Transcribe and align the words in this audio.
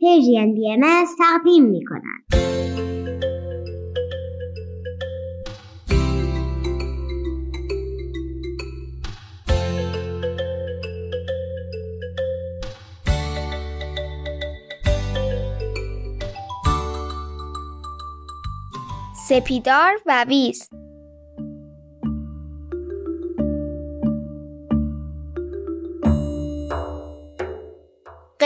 پرژین 0.00 0.54
بی 0.54 0.72
ام 0.72 1.06
تقدیم 1.18 1.64
می 1.64 1.84
کند. 1.84 2.28
سپیدار 19.28 19.92
و 20.06 20.24
ویز 20.28 20.70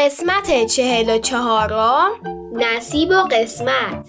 قسمت 0.04 0.66
چهل 0.66 1.10
و 1.10 1.18
چهارم 1.18 2.10
نصیب 2.52 3.10
و 3.10 3.22
قسمت. 3.30 4.06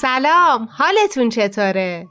سلام 0.00 0.68
حالتون 0.72 1.28
چطوره؟ 1.28 2.08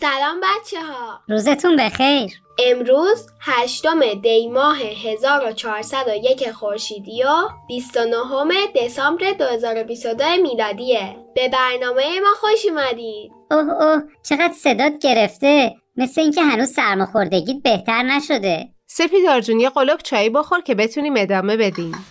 سلام 0.00 0.40
بچه 0.40 0.80
ها 0.80 1.20
روزتون 1.28 1.76
بخیر. 1.76 2.43
امروز 2.58 3.26
هشتم 3.40 4.14
دی 4.14 4.48
ماه 4.48 4.78
1401 4.78 6.50
خورشیدی 6.50 7.22
و 7.22 7.48
29 7.68 8.54
دسامبر 8.76 9.32
2022 9.32 10.24
میلادیه. 10.42 11.16
به 11.34 11.48
برنامه 11.48 12.20
ما 12.20 12.34
خوش 12.40 12.66
اومدید. 12.66 13.32
اوه 13.50 13.82
اوه 13.82 14.02
چقدر 14.22 14.52
صدات 14.52 14.92
گرفته. 15.00 15.74
مثل 15.96 16.20
اینکه 16.20 16.42
هنوز 16.42 16.68
سرماخوردگیت 16.68 17.62
بهتر 17.62 18.02
نشده. 18.02 18.68
سپیدار 18.86 19.40
جون 19.40 19.60
یه 19.60 19.70
قلوب 19.70 20.00
چایی 20.00 20.30
بخور 20.30 20.60
که 20.60 20.74
بتونیم 20.74 21.14
ادامه 21.16 21.56
بدیم. 21.56 22.06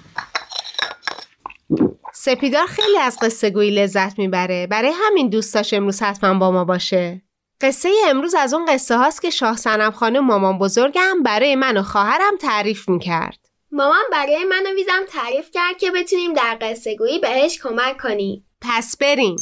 سپیدار 2.13 2.67
خیلی 2.67 2.97
از 2.97 3.17
قصه 3.21 3.49
گویی 3.49 3.71
لذت 3.71 4.19
می‌بره. 4.19 4.67
برای 4.67 4.91
همین 5.03 5.29
دوست 5.29 5.53
داشت 5.53 5.73
امروز 5.73 6.01
حتما 6.01 6.39
با 6.39 6.51
ما 6.51 6.65
باشه. 6.65 7.21
قصه 7.63 7.89
امروز 8.07 8.35
از 8.35 8.53
اون 8.53 8.65
قصه 8.65 8.97
هاست 8.97 9.21
که 9.21 9.29
شاه 9.29 9.57
سنم 9.57 9.91
خانم 9.91 10.25
مامان 10.25 10.59
بزرگم 10.59 11.23
برای 11.23 11.55
من 11.55 11.77
و 11.77 11.83
خواهرم 11.83 12.37
تعریف 12.37 12.89
می‌کرد. 12.89 13.37
مامان 13.71 14.03
برای 14.11 14.43
من 14.43 14.63
و 14.65 14.75
ویزم 14.75 15.03
تعریف 15.09 15.51
کرد 15.51 15.77
که 15.77 15.91
بتونیم 15.91 16.33
در 16.33 16.57
قصه 16.61 16.95
گویی 16.95 17.19
بهش 17.19 17.59
کمک 17.61 18.01
کنیم. 18.01 18.45
پس 18.61 18.97
بریم. 18.97 19.35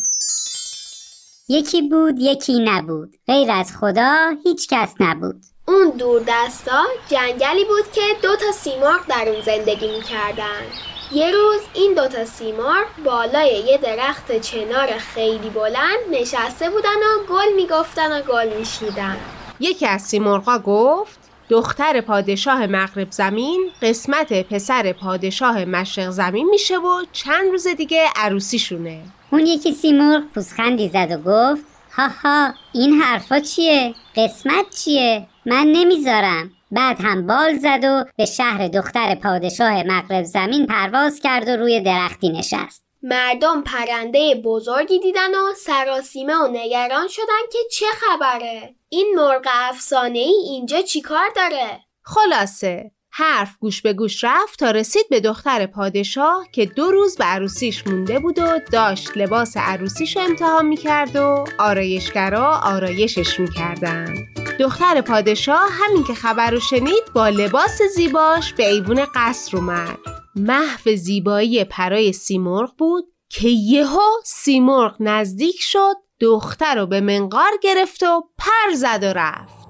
یکی 1.50 1.82
بود 1.82 2.20
یکی 2.20 2.60
نبود. 2.60 3.18
غیر 3.28 3.52
از 3.52 3.78
خدا 3.78 4.32
هیچ 4.44 4.68
کس 4.70 4.94
نبود. 5.00 5.42
اون 5.68 5.90
دور 5.90 6.24
دستا 6.28 6.84
جنگلی 7.10 7.66
بود 7.66 7.92
که 7.92 8.02
دو 8.22 8.36
تا 8.36 8.52
سیمرغ 8.52 9.08
در 9.08 9.30
اون 9.30 9.42
زندگی 9.42 9.88
می‌کردن. 9.98 10.91
یه 11.14 11.32
روز 11.32 11.62
این 11.74 11.94
دوتا 11.94 12.26
سیمرغ 12.26 12.86
بالای 13.06 13.64
یه 13.68 13.78
درخت 13.78 14.40
چنار 14.42 14.88
خیلی 14.88 15.50
بلند 15.50 16.00
نشسته 16.12 16.70
بودن 16.70 16.90
و 16.90 17.26
گل 17.30 17.56
می‌گفتن 17.56 18.18
و 18.18 18.22
گل 18.22 18.58
میشنیدن 18.58 19.18
یکی 19.60 19.88
از 19.88 20.02
سیمرغا 20.02 20.60
گفت 20.60 21.20
دختر 21.50 22.02
پادشاه 22.02 22.68
مغرب 22.68 23.12
زمین 23.12 23.72
قسمت 23.82 24.34
پسر 24.34 24.94
پادشاه 24.94 25.66
مشرق 25.66 26.10
زمین 26.10 26.50
میشه 26.50 26.78
و 26.78 27.06
چند 27.12 27.52
روز 27.52 27.68
دیگه 27.68 28.06
عروسیشونه 28.16 29.02
اون 29.32 29.46
یکی 29.46 29.74
سیمرغ 29.74 30.24
پوزخندی 30.36 30.90
زد 30.90 31.12
و 31.12 31.18
گفت 31.18 31.66
هاها 31.94 32.54
این 32.74 33.02
حرفا 33.02 33.40
چیه؟ 33.40 33.94
قسمت 34.16 34.70
چیه؟ 34.84 35.28
من 35.46 35.68
نمی‌ذارم 35.68 36.52
بعد 36.72 37.02
هم 37.02 37.28
بال 37.28 37.58
زد 37.58 37.84
و 37.84 38.06
به 38.18 38.26
شهر 38.26 38.68
دختر 38.68 39.16
پادشاه 39.16 39.84
مغرب 39.84 40.24
زمین 40.24 40.66
پرواز 40.66 41.20
کرد 41.20 41.48
و 41.48 41.52
روی 41.52 41.82
درختی 41.82 42.30
نشست. 42.30 42.86
مردم 43.04 43.62
پرنده 43.62 44.36
بزرگی 44.36 45.00
دیدن 45.00 45.36
و 45.36 45.54
سراسیمه 45.58 46.36
و 46.36 46.48
نگران 46.52 47.08
شدن 47.08 47.42
که 47.52 47.60
چه 47.72 47.86
خبره. 47.94 48.76
این 48.90 49.14
مرغ 49.16 49.48
افسانه 49.70 50.20
ای 50.20 50.36
اینجا 50.50 50.82
چیکار 50.82 51.30
داره؟ 51.36 51.80
خلاصه 52.04 52.92
حرف 53.14 53.58
گوش 53.60 53.82
به 53.82 53.94
گوش 53.94 54.24
رفت 54.24 54.60
تا 54.60 54.72
رسید 54.72 55.10
به 55.10 55.20
دختر 55.20 55.66
پادشاه 55.66 56.48
که 56.52 56.66
دو 56.66 56.92
روز 56.92 57.18
به 57.18 57.24
عروسیش 57.24 57.88
مونده 57.88 58.20
بود 58.20 58.40
و 58.40 58.60
داشت 58.72 59.18
لباس 59.18 59.58
عروسیش 59.58 60.18
رو 60.18 60.24
امتحان 60.24 60.66
می‌کرد 60.66 61.16
و 61.16 61.46
آرایشگرا 61.60 62.60
آرایشش 62.64 63.40
می‌کردن. 63.40 64.16
دختر 64.60 65.02
پادشاه 65.02 65.70
همین 65.72 66.04
که 66.04 66.14
خبر 66.14 66.52
رو 66.52 66.60
شنید 66.60 67.04
با 67.16 67.30
لباس 67.30 67.82
زیباش 67.96 68.54
به 68.54 68.68
ایوون 68.68 69.06
قصر 69.16 69.58
اومد. 69.58 69.98
محو 70.36 70.96
زیبایی 70.96 71.64
پرای 71.64 72.14
سیمرغ 72.14 72.76
بود 72.78 73.06
که 73.30 73.50
یهو 73.50 74.02
سیمرغ 74.24 74.96
نزدیک 75.00 75.62
شد 75.62 75.96
دختر 76.20 76.76
رو 76.76 76.86
به 76.86 77.02
منقار 77.02 77.52
گرفت 77.62 78.04
و 78.04 78.24
پر 78.38 78.74
زد 78.76 79.00
و 79.04 79.14
رفت. 79.14 79.61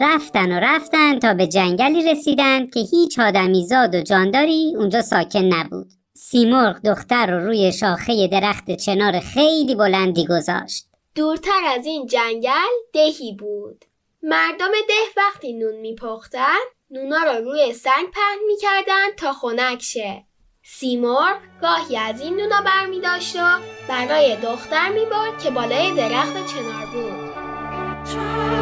رفتن 0.00 0.52
و 0.52 0.60
رفتن 0.60 1.18
تا 1.18 1.34
به 1.34 1.46
جنگلی 1.46 2.10
رسیدند 2.10 2.74
که 2.74 2.80
هیچ 2.80 3.18
آدمی 3.18 3.66
زاد 3.66 3.94
و 3.94 4.02
جانداری 4.02 4.74
اونجا 4.78 5.02
ساکن 5.02 5.44
نبود. 5.44 5.86
سیمرغ 6.14 6.76
دختر 6.84 7.26
رو 7.26 7.46
روی 7.46 7.72
شاخه 7.72 8.28
درخت 8.28 8.70
چنار 8.70 9.20
خیلی 9.20 9.74
بلندی 9.74 10.26
گذاشت. 10.26 10.86
دورتر 11.14 11.64
از 11.78 11.86
این 11.86 12.06
جنگل 12.06 12.70
دهی 12.92 13.32
بود. 13.32 13.84
مردم 14.22 14.70
ده 14.88 14.94
وقتی 15.16 15.52
نون 15.52 15.74
میپختن 15.74 16.58
نونا 16.90 17.18
رو 17.18 17.44
روی 17.44 17.72
سنگ 17.72 18.10
پهن 18.14 18.38
می‌کردن 18.46 19.10
تا 19.16 19.32
خنک 19.32 19.82
شه. 19.82 20.24
سیمرغ 20.62 21.36
گاهی 21.62 21.96
از 21.96 22.20
این 22.20 22.36
نونا 22.36 22.62
برمی 22.66 23.00
داشت 23.00 23.36
و 23.36 23.58
برای 23.88 24.36
دختر 24.36 24.88
می‌برد 24.88 25.42
که 25.42 25.50
بالای 25.50 25.94
درخت 25.94 26.34
چنار 26.46 26.86
بود. 26.86 28.59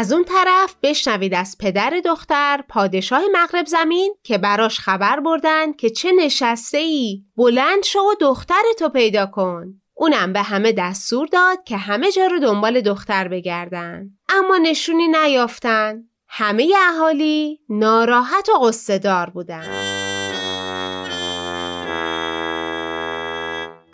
از 0.00 0.12
اون 0.12 0.24
طرف 0.24 0.74
بشنوید 0.82 1.34
از 1.34 1.56
پدر 1.60 2.00
دختر 2.04 2.64
پادشاه 2.68 3.22
مغرب 3.32 3.66
زمین 3.66 4.14
که 4.22 4.38
براش 4.38 4.80
خبر 4.80 5.20
بردن 5.20 5.72
که 5.72 5.90
چه 5.90 6.12
نشسته 6.12 6.78
ای 6.78 7.22
بلند 7.36 7.82
شو 7.84 7.98
و 7.98 8.14
دخترتو 8.20 8.88
پیدا 8.88 9.26
کن. 9.26 9.66
اونم 9.94 10.32
به 10.32 10.42
همه 10.42 10.72
دستور 10.72 11.26
داد 11.26 11.64
که 11.64 11.76
همه 11.76 12.12
جا 12.12 12.26
رو 12.26 12.38
دنبال 12.38 12.80
دختر 12.80 13.28
بگردن. 13.28 14.10
اما 14.28 14.56
نشونی 14.56 15.08
نیافتن. 15.08 16.02
همه 16.28 16.72
اهالی 16.88 17.60
ناراحت 17.68 18.48
و 18.48 18.66
قصه 18.66 18.98
دار 18.98 19.30
بودن. 19.30 19.66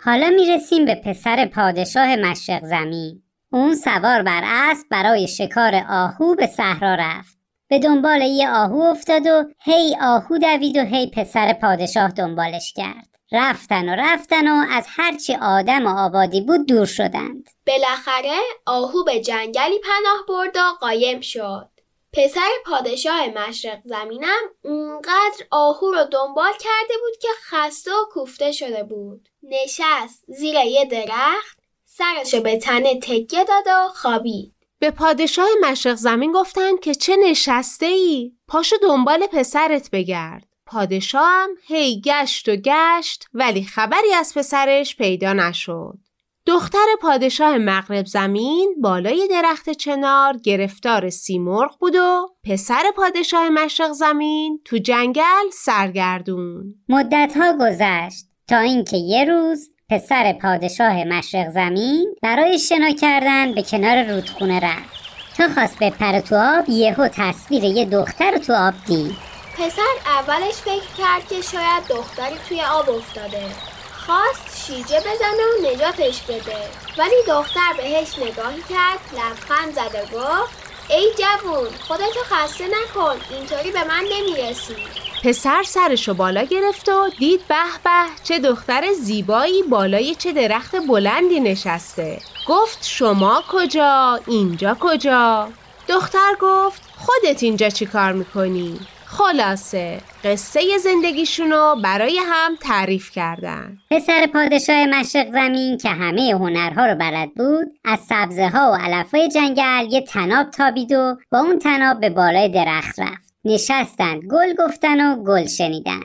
حالا 0.05 0.29
می‌رسیم 0.29 0.85
به 0.85 0.95
پسر 1.05 1.45
پادشاه 1.45 2.15
مشرق 2.15 2.65
زمین. 2.65 3.23
اون 3.57 3.75
سوار 3.75 4.21
بر 4.21 4.41
اسب 4.45 4.87
برای 4.91 5.27
شکار 5.27 5.75
آهو 5.89 6.35
به 6.35 6.47
صحرا 6.47 6.95
رفت. 6.95 7.37
به 7.69 7.79
دنبال 7.79 8.21
یه 8.21 8.49
آهو 8.49 8.81
افتاد 8.81 9.27
و 9.27 9.43
هی 9.63 9.97
آهو 10.01 10.37
دوید 10.37 10.77
و 10.77 10.81
هی 10.81 11.11
پسر 11.15 11.53
پادشاه 11.53 12.11
دنبالش 12.11 12.73
کرد. 12.73 13.07
رفتن 13.31 13.89
و 13.89 13.95
رفتن 13.99 14.47
و 14.47 14.65
از 14.71 14.85
هرچی 14.89 15.35
آدم 15.35 15.87
و 15.87 15.99
آبادی 15.99 16.41
بود 16.41 16.67
دور 16.67 16.85
شدند. 16.85 17.49
بالاخره 17.67 18.37
آهو 18.65 19.03
به 19.03 19.19
جنگلی 19.19 19.79
پناه 19.79 20.25
برد 20.27 20.57
و 20.57 20.77
قایم 20.79 21.21
شد. 21.21 21.69
پسر 22.13 22.49
پادشاه 22.65 23.27
مشرق 23.27 23.79
زمینم 23.85 24.41
اونقدر 24.63 25.45
آهو 25.51 25.91
رو 25.91 26.03
دنبال 26.03 26.51
کرده 26.51 26.93
بود 27.01 27.17
که 27.21 27.27
خسته 27.43 27.91
و 27.91 28.05
کوفته 28.11 28.51
شده 28.51 28.83
بود. 28.83 29.29
نشست 29.43 30.23
زیر 30.27 30.55
یه 30.55 30.85
درخت 30.85 31.56
سرشو 31.89 32.41
به 32.41 32.57
تنه 32.57 32.99
تکیه 32.99 33.43
داد 33.43 33.67
و 33.67 33.87
خوابید 33.93 34.53
به 34.79 34.91
پادشاه 34.91 35.47
مشرق 35.61 35.95
زمین 35.95 36.31
گفتن 36.31 36.77
که 36.77 36.95
چه 36.95 37.15
نشسته 37.15 37.85
ای؟ 37.85 38.31
پاشو 38.47 38.75
دنبال 38.83 39.27
پسرت 39.27 39.89
بگرد. 39.91 40.47
پادشاهم 40.65 41.49
هی 41.67 42.01
گشت 42.01 42.49
و 42.49 42.55
گشت 42.55 43.25
ولی 43.33 43.63
خبری 43.63 44.13
از 44.13 44.33
پسرش 44.33 44.95
پیدا 44.95 45.33
نشد. 45.33 45.97
دختر 46.45 46.85
پادشاه 47.01 47.57
مغرب 47.57 48.05
زمین 48.05 48.75
بالای 48.81 49.27
درخت 49.27 49.69
چنار 49.69 50.37
گرفتار 50.37 51.09
سیمرغ 51.09 51.79
بود 51.79 51.95
و 51.95 52.27
پسر 52.43 52.83
پادشاه 52.95 53.49
مشرق 53.49 53.91
زمین 53.91 54.61
تو 54.65 54.77
جنگل 54.77 55.49
سرگردون. 55.53 56.75
مدتها 56.89 57.57
گذشت 57.61 58.25
تا 58.47 58.57
اینکه 58.57 58.97
یه 58.97 59.25
روز 59.25 59.69
پسر 59.91 60.33
پادشاه 60.33 61.03
مشرق 61.03 61.49
زمین 61.49 62.15
برای 62.21 62.59
شنا 62.59 62.91
کردن 63.01 63.55
به 63.55 63.63
کنار 63.63 64.03
رودخونه 64.03 64.59
رفت. 64.59 65.07
تا 65.37 65.47
خواست 65.53 65.79
به 65.79 65.89
پر 65.89 66.19
تو 66.19 66.35
آب 66.35 66.69
یهو 66.69 67.07
تصویر 67.07 67.63
یه 67.63 67.85
دختر 67.85 68.37
تو 68.37 68.53
آب 68.53 68.73
دید. 68.87 69.15
پسر 69.57 69.93
اولش 70.05 70.53
فکر 70.53 70.95
کرد 70.97 71.27
که 71.29 71.41
شاید 71.41 71.83
دختری 71.89 72.35
توی 72.49 72.61
آب 72.61 72.89
افتاده. 72.89 73.45
خواست 73.91 74.65
شیجه 74.65 74.99
بزنه 74.99 75.43
و 75.43 75.73
نجاتش 75.73 76.21
بده. 76.21 76.57
ولی 76.97 77.15
دختر 77.27 77.73
بهش 77.77 78.19
نگاهی 78.19 78.61
کرد 78.69 78.99
لبخند 79.13 79.73
زد 79.73 79.95
و 79.95 80.17
گفت 80.17 80.67
ای 80.89 81.11
جوون 81.19 81.69
خودتو 81.79 82.19
خسته 82.25 82.63
نکن 82.65 83.15
اینطوری 83.31 83.71
به 83.71 83.83
من 83.83 84.03
نمی‌رسی. 84.11 85.06
پسر 85.23 85.63
سرشو 85.63 86.13
بالا 86.13 86.43
گرفت 86.43 86.89
و 86.89 87.09
دید 87.19 87.47
به 87.47 87.55
به 87.83 88.23
چه 88.23 88.39
دختر 88.39 88.83
زیبایی 89.01 89.63
بالای 89.63 90.15
چه 90.15 90.31
درخت 90.33 90.75
بلندی 90.87 91.39
نشسته 91.39 92.17
گفت 92.47 92.85
شما 92.85 93.43
کجا؟ 93.49 94.19
اینجا 94.27 94.77
کجا؟ 94.79 95.49
دختر 95.89 96.35
گفت 96.41 96.81
خودت 96.97 97.43
اینجا 97.43 97.69
چی 97.69 97.85
کار 97.85 98.13
می‌کنی؟ 98.13 98.79
خلاصه 99.05 100.01
قصه 100.23 100.77
زندگیشونو 100.77 101.75
برای 101.83 102.19
هم 102.25 102.55
تعریف 102.61 103.11
کردن 103.11 103.77
پسر 103.91 104.27
پادشاه 104.33 104.85
مشرق 104.85 105.31
زمین 105.31 105.77
که 105.77 105.89
همه 105.89 106.31
هنرها 106.31 106.85
رو 106.85 106.95
بلد 106.95 107.33
بود 107.35 107.67
از 107.85 107.99
سبزه 107.99 108.47
ها 108.47 108.71
و 108.71 108.75
علفای 108.75 109.29
جنگل 109.29 109.87
یه 109.91 110.01
تناب 110.01 110.51
تابید 110.51 110.91
و 110.91 111.17
با 111.31 111.39
اون 111.39 111.59
تناب 111.59 111.99
به 111.99 112.09
بالای 112.09 112.49
درخت 112.49 112.99
رفت 112.99 113.26
نشستند 113.47 114.21
گل 114.31 114.53
گفتن 114.65 115.13
و 115.13 115.23
گل 115.23 115.47
شنیدن. 115.47 116.01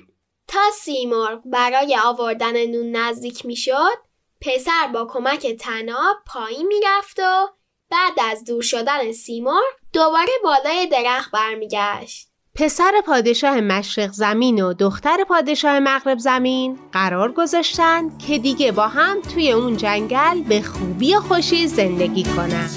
تا 0.49 0.61
سیمرغ 0.75 1.41
برای 1.44 1.97
آوردن 2.05 2.67
نون 2.67 2.97
نزدیک 2.97 3.47
می‌شد 3.47 3.99
پسر 4.41 4.87
با 4.94 5.05
کمک 5.11 5.47
تناب 5.47 6.17
پایین 6.27 6.67
می‌رفت 6.67 7.19
و 7.19 7.49
بعد 7.91 8.31
از 8.31 8.44
دور 8.44 8.62
شدن 8.62 9.12
سیمرغ 9.12 9.62
دوباره 9.93 10.33
بالای 10.44 10.87
درخت 10.87 11.31
برمیگشت. 11.31 12.29
پسر 12.55 12.93
پادشاه 13.06 13.61
مشرق 13.61 14.12
زمین 14.12 14.62
و 14.62 14.73
دختر 14.75 15.25
پادشاه 15.29 15.79
مغرب 15.79 16.19
زمین 16.19 16.79
قرار 16.93 17.33
گذاشتن 17.33 18.19
که 18.19 18.38
دیگه 18.38 18.73
با 18.73 18.88
هم 18.88 19.21
توی 19.21 19.53
اون 19.53 19.77
جنگل 19.77 20.43
به 20.43 20.62
خوبی 20.62 21.15
و 21.15 21.21
خوشی 21.21 21.67
زندگی 21.67 22.23
کنن. 22.23 22.71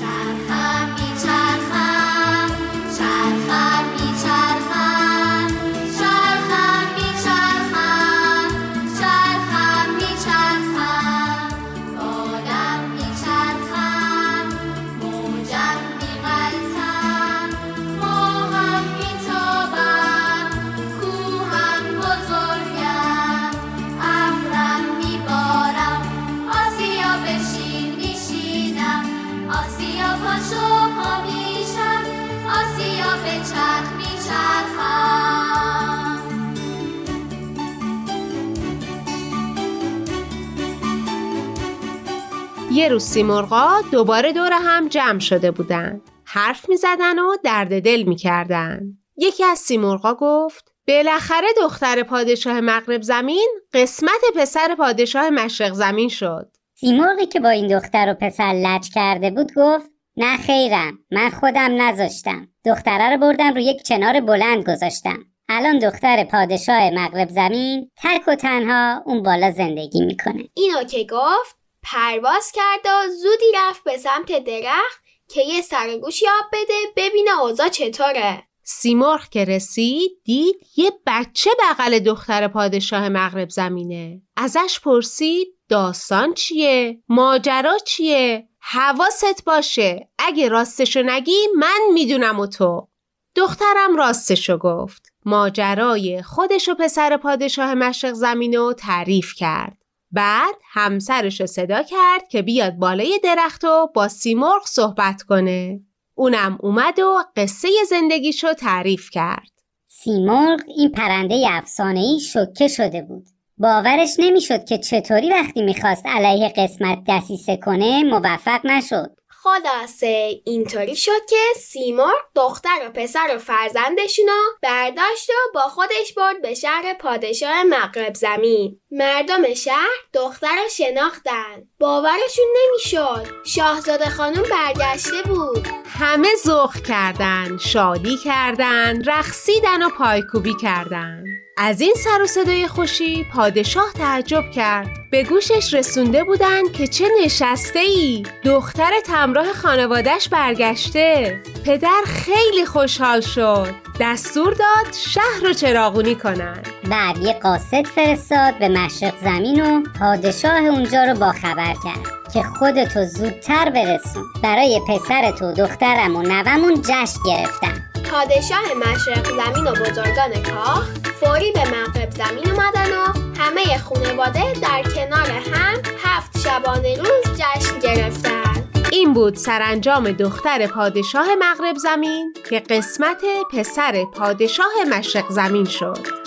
یه 42.75 42.89
روز 42.89 43.03
سیمرغا 43.03 43.81
دوباره 43.91 44.33
دور 44.33 44.53
هم 44.53 44.87
جمع 44.87 45.19
شده 45.19 45.51
بودن. 45.51 46.01
حرف 46.25 46.69
می 46.69 46.77
زدن 46.77 47.19
و 47.19 47.35
درد 47.43 47.83
دل 47.83 48.03
می 48.03 48.15
کردن. 48.15 48.81
یکی 49.17 49.43
از 49.43 49.59
سیمرغا 49.59 50.13
گفت 50.13 50.73
بالاخره 50.87 51.47
دختر 51.61 52.03
پادشاه 52.03 52.61
مغرب 52.61 53.01
زمین 53.01 53.49
قسمت 53.73 54.21
پسر 54.35 54.75
پادشاه 54.77 55.29
مشرق 55.29 55.73
زمین 55.73 56.09
شد. 56.09 56.51
سیمرغی 56.75 57.25
که 57.25 57.39
با 57.39 57.49
این 57.49 57.79
دختر 57.79 58.11
و 58.11 58.13
پسر 58.25 58.53
لج 58.65 58.89
کرده 58.93 59.31
بود 59.31 59.51
گفت 59.55 59.89
نه 60.17 60.37
خیرم 60.37 60.99
من 61.11 61.29
خودم 61.29 61.81
نذاشتم 61.81 62.47
دختره 62.65 63.09
رو 63.09 63.17
بردم 63.17 63.53
رو 63.53 63.59
یک 63.59 63.83
چنار 63.83 64.19
بلند 64.19 64.69
گذاشتم 64.69 65.17
الان 65.49 65.79
دختر 65.79 66.23
پادشاه 66.23 66.89
مغرب 66.89 67.29
زمین 67.29 67.91
تک 68.03 68.27
و 68.27 68.35
تنها 68.35 69.03
اون 69.05 69.23
بالا 69.23 69.51
زندگی 69.51 70.05
می‌کنه 70.05 70.43
اینو 70.53 70.83
که 70.83 71.07
گفت 71.11 71.64
پرواز 71.85 72.51
کرد 72.51 72.85
و 72.85 73.09
زودی 73.09 73.51
رفت 73.55 73.83
به 73.83 73.97
سمت 73.97 74.43
درخت 74.43 75.03
که 75.29 75.41
یه 75.41 75.61
سرگوشی 75.61 76.25
آب 76.27 76.45
بده 76.53 76.73
ببینه 76.95 77.39
اوضاع 77.41 77.69
چطوره. 77.69 78.43
سیمرغ 78.63 79.29
که 79.29 79.45
رسید 79.45 80.11
دید 80.23 80.55
یه 80.77 80.91
بچه 81.07 81.49
بغل 81.59 81.99
دختر 81.99 82.47
پادشاه 82.47 83.09
مغرب 83.09 83.49
زمینه. 83.49 84.21
ازش 84.37 84.79
پرسید 84.83 85.47
داستان 85.69 86.33
چیه؟ 86.33 87.01
ماجرا 87.09 87.77
چیه؟ 87.77 88.47
حواست 88.59 89.45
باشه. 89.45 90.09
اگه 90.19 90.49
راستشو 90.49 91.01
نگی 91.05 91.37
من 91.55 91.81
می‌دونم 91.93 92.39
و 92.39 92.47
تو. 92.47 92.87
دخترم 93.35 93.95
راستشو 93.95 94.57
گفت. 94.57 95.13
ماجرای 95.25 96.21
خودش 96.21 96.69
و 96.69 96.75
پسر 96.75 97.17
پادشاه 97.17 97.73
مشرق 97.73 98.13
زمینو 98.13 98.73
تعریف 98.73 99.33
کرد. 99.33 99.84
بعد 100.15 100.55
همسرش 100.73 101.41
رو 101.41 101.47
صدا 101.47 101.83
کرد 101.83 102.27
که 102.29 102.41
بیاد 102.41 102.73
بالای 102.73 103.19
درخت 103.23 103.63
و 103.63 103.91
با 103.93 104.07
سیمرغ 104.07 104.65
صحبت 104.65 105.21
کنه. 105.21 105.79
اونم 106.13 106.57
اومد 106.61 106.99
و 106.99 107.23
قصه 107.35 107.67
زندگیشو 107.89 108.53
تعریف 108.53 109.09
کرد. 109.09 109.51
سیمرغ 109.87 110.59
این 110.77 110.91
پرنده 110.91 111.45
افسانه‌ای 111.49 112.19
شکه 112.19 112.67
شده 112.67 113.01
بود. 113.01 113.25
باورش 113.57 114.15
نمی‌شد 114.19 114.65
که 114.65 114.77
چطوری 114.77 115.29
وقتی 115.29 115.61
می‌خواست 115.61 116.05
علیه 116.05 116.53
قسمت 116.57 116.99
دسیسه 117.07 117.57
کنه 117.57 118.03
موفق 118.03 118.65
نشد. 118.65 119.11
خلاصه 119.45 120.41
اینطوری 120.45 120.95
شد 120.95 121.25
که 121.29 121.35
سیمرغ 121.55 122.15
دختر 122.35 122.87
و 122.87 122.89
پسر 122.89 123.35
و 123.35 123.39
فرزندشونو 123.39 124.31
برداشت 124.63 125.29
و 125.29 125.33
با 125.53 125.61
خودش 125.61 126.13
برد 126.17 126.41
به 126.41 126.53
شهر 126.53 126.93
پادشاه 126.93 127.63
مغرب 127.63 128.15
زمین. 128.15 128.79
مردم 128.91 129.53
شهر 129.53 129.97
دختر 130.13 130.55
رو 130.63 130.69
شناختن. 130.69 131.67
باورشون 131.79 132.45
نمی‌شد. 132.63 133.27
شاهزاده 133.45 134.09
خانم 134.09 134.43
برگشته 134.51 135.21
بود. 135.25 135.67
همه 135.99 136.29
ذوق 136.45 136.75
کردن 136.75 137.57
شادی 137.57 138.17
کردن 138.17 139.03
رقصیدن 139.03 139.83
و 139.83 139.89
پایکوبی 139.89 140.53
کردن. 140.61 141.23
از 141.57 141.81
این 141.81 141.93
سر 141.97 142.21
و 142.21 142.27
صدای 142.27 142.67
خوشی 142.67 143.23
پادشاه 143.23 143.93
تعجب 143.93 144.51
کرد. 144.51 144.87
به 145.09 145.23
گوشش 145.23 145.73
رسونده 145.73 146.23
بودن 146.23 146.71
که 146.73 146.87
چه 146.87 147.05
نشسته 147.23 147.79
ای 147.79 148.23
دختر 148.43 148.91
تمراه 149.05 149.53
خانوادش 149.53 150.29
برگشته. 150.29 151.41
پدر 151.65 152.01
خیلی 152.05 152.65
خوشحال 152.65 153.21
شد. 153.21 153.67
دستور 153.99 154.53
داد 154.53 154.93
شهر 154.93 155.41
رو 155.43 155.53
چراغونی 155.53 156.15
کنن. 156.15 156.63
بعد 156.89 157.17
یه 157.17 157.33
قاصد 157.33 157.85
فرستاد 157.85 158.59
به 158.59 158.69
مشرق 158.69 159.13
زمین 159.23 159.65
و 159.65 159.83
پادشاه 159.99 160.57
اونجا 160.57 161.03
رو 161.03 161.13
باخبر 161.19 161.73
کرد 161.83 162.31
که 162.33 162.43
خودتو 162.43 163.05
زودتر 163.05 163.69
برسون. 163.69 164.23
برای 164.43 164.81
پسرت 164.87 165.41
و 165.41 165.51
دخترم 165.51 166.15
و 166.15 166.21
نومون 166.21 166.81
جشن 166.81 167.19
گرفتن. 167.25 167.94
پادشاه 168.11 168.73
مشرق 168.85 169.27
زمین 169.27 169.67
و 169.67 169.71
بزرگان 169.71 170.43
کاخ 170.43 170.89
فوری 171.19 171.51
به 171.51 171.59
مغرب 171.59 172.11
زمین 172.11 172.51
اومدن 172.51 172.91
و 172.91 173.05
همه 173.39 173.77
خانواده 173.77 174.53
در 174.61 174.83
کنار 174.83 175.31
هم 175.31 175.81
هفت 176.03 176.37
شبانه 176.37 176.97
روز 176.97 177.37
جشن 177.37 177.79
گرفتن 177.79 178.63
این 178.91 179.13
بود 179.13 179.35
سرانجام 179.35 180.11
دختر 180.11 180.67
پادشاه 180.67 181.27
مغرب 181.39 181.77
زمین 181.77 182.33
که 182.49 182.59
قسمت 182.59 183.23
پسر 183.51 184.05
پادشاه 184.13 184.71
مشرق 184.89 185.29
زمین 185.29 185.65
شد 185.65 186.25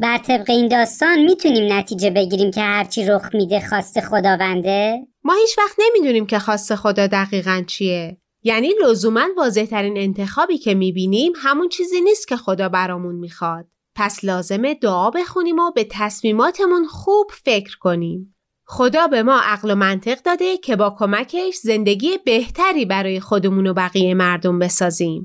بر 0.00 0.18
طبق 0.18 0.50
این 0.50 0.68
داستان 0.68 1.18
می‌تونیم 1.18 1.72
نتیجه 1.72 2.10
بگیریم 2.10 2.50
که 2.50 2.60
هرچی 2.60 3.06
رخ 3.06 3.28
میده 3.34 3.60
خواست 3.68 4.00
خداونده؟ 4.00 5.06
ما 5.24 5.34
هیچ 5.34 5.58
وقت 5.58 5.76
نمی‌دونیم 5.78 6.26
که 6.26 6.38
خواست 6.38 6.74
خدا 6.74 7.06
دقیقا 7.06 7.64
چیه. 7.66 8.18
یعنی 8.42 8.74
لزوما 8.82 9.26
واضح 9.36 9.64
ترین 9.64 9.98
انتخابی 9.98 10.58
که 10.58 10.74
می‌بینیم 10.74 11.32
همون 11.36 11.68
چیزی 11.68 12.00
نیست 12.00 12.28
که 12.28 12.36
خدا 12.36 12.68
برامون 12.68 13.14
می‌خواد. 13.14 13.66
پس 13.94 14.24
لازمه 14.24 14.74
دعا 14.74 15.10
بخونیم 15.10 15.58
و 15.58 15.70
به 15.70 15.86
تصمیماتمون 15.90 16.86
خوب 16.86 17.30
فکر 17.44 17.78
کنیم. 17.78 18.34
خدا 18.64 19.06
به 19.06 19.22
ما 19.22 19.40
عقل 19.40 19.70
و 19.70 19.74
منطق 19.74 20.22
داده 20.22 20.56
که 20.56 20.76
با 20.76 20.96
کمکش 20.98 21.54
زندگی 21.54 22.18
بهتری 22.18 22.84
برای 22.84 23.20
خودمون 23.20 23.66
و 23.66 23.74
بقیه 23.74 24.14
مردم 24.14 24.58
بسازیم. 24.58 25.22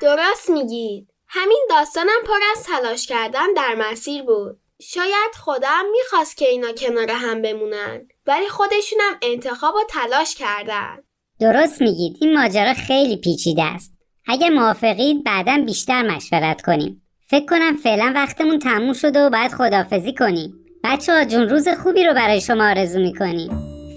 درست 0.00 0.50
میگید. 0.50 1.08
همین 1.28 1.66
داستانم 1.70 2.22
پر 2.26 2.38
از 2.52 2.64
تلاش 2.64 3.06
کردن 3.06 3.52
در 3.56 3.74
مسیر 3.78 4.22
بود. 4.22 4.60
شاید 4.82 5.34
خودم 5.38 5.84
می‌خواست 5.92 6.36
که 6.36 6.48
اینا 6.48 6.72
کنار 6.72 7.10
هم 7.10 7.42
بمونن. 7.42 8.08
ولی 8.26 8.48
خودشونم 8.48 9.18
انتخاب 9.22 9.74
و 9.74 9.78
تلاش 9.90 10.34
کردن. 10.34 10.96
درست 11.40 11.82
میگید. 11.82 12.16
این 12.20 12.38
ماجرا 12.38 12.74
خیلی 12.74 13.16
پیچیده 13.16 13.62
است. 13.62 13.92
اگر 14.26 14.48
موافقید 14.48 15.24
بعدا 15.24 15.62
بیشتر 15.66 16.02
مشورت 16.02 16.62
کنیم. 16.62 17.02
فکر 17.30 17.46
کنم 17.46 17.76
فعلا 17.76 18.12
وقتمون 18.14 18.58
تموم 18.58 18.92
شده 18.92 19.20
و 19.20 19.30
باید 19.30 19.52
خداحافظی 19.52 20.14
کنیم. 20.14 20.54
بچه 20.84 21.12
ها 21.12 21.24
جون 21.24 21.48
روز 21.48 21.68
خوبی 21.68 22.04
رو 22.04 22.14
برای 22.14 22.40
شما 22.40 22.70
آرزو 22.70 23.00
می‌کنیم. 23.00 23.50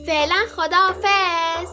فعلا 0.06 0.36
خداحافظ. 0.56 1.70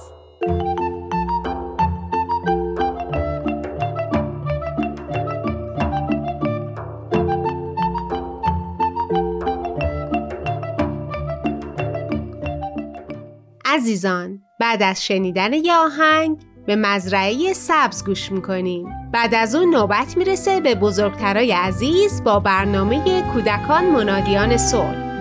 عزیزان 13.75 14.43
بعد 14.61 14.83
از 14.83 15.05
شنیدن 15.07 15.53
یه 15.53 15.75
آهنگ 15.75 16.39
به 16.67 16.77
مزرعه 16.77 17.53
سبز 17.53 18.05
گوش 18.05 18.33
می‌کنیم. 18.33 18.87
بعد 19.13 19.35
از 19.35 19.55
اون 19.55 19.75
نوبت 19.75 20.17
می‌رسه 20.17 20.61
به 20.61 20.75
بزرگترای 20.75 21.53
عزیز 21.53 22.25
با 22.25 22.41
برنامه 22.41 23.23
کودکان 23.33 23.85
منادیان 23.85 24.57
صلح. 24.57 25.12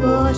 خوبه 0.00 0.32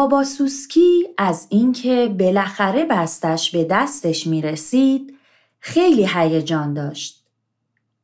بابا 0.00 0.24
سوسکی 0.24 1.08
از 1.18 1.46
اینکه 1.50 2.14
بالاخره 2.18 2.84
بستش 2.84 3.50
به 3.50 3.64
دستش 3.64 4.26
می 4.26 4.42
رسید 4.42 5.18
خیلی 5.60 6.08
هیجان 6.14 6.74
داشت. 6.74 7.24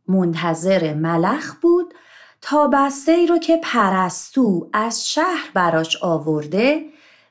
منتظر 0.08 0.94
ملخ 0.94 1.54
بود 1.54 1.94
تا 2.40 2.66
بسته 2.72 3.12
ای 3.12 3.26
رو 3.26 3.38
که 3.38 3.60
پرستو 3.62 4.70
از 4.72 5.08
شهر 5.08 5.50
براش 5.54 6.02
آورده 6.02 6.84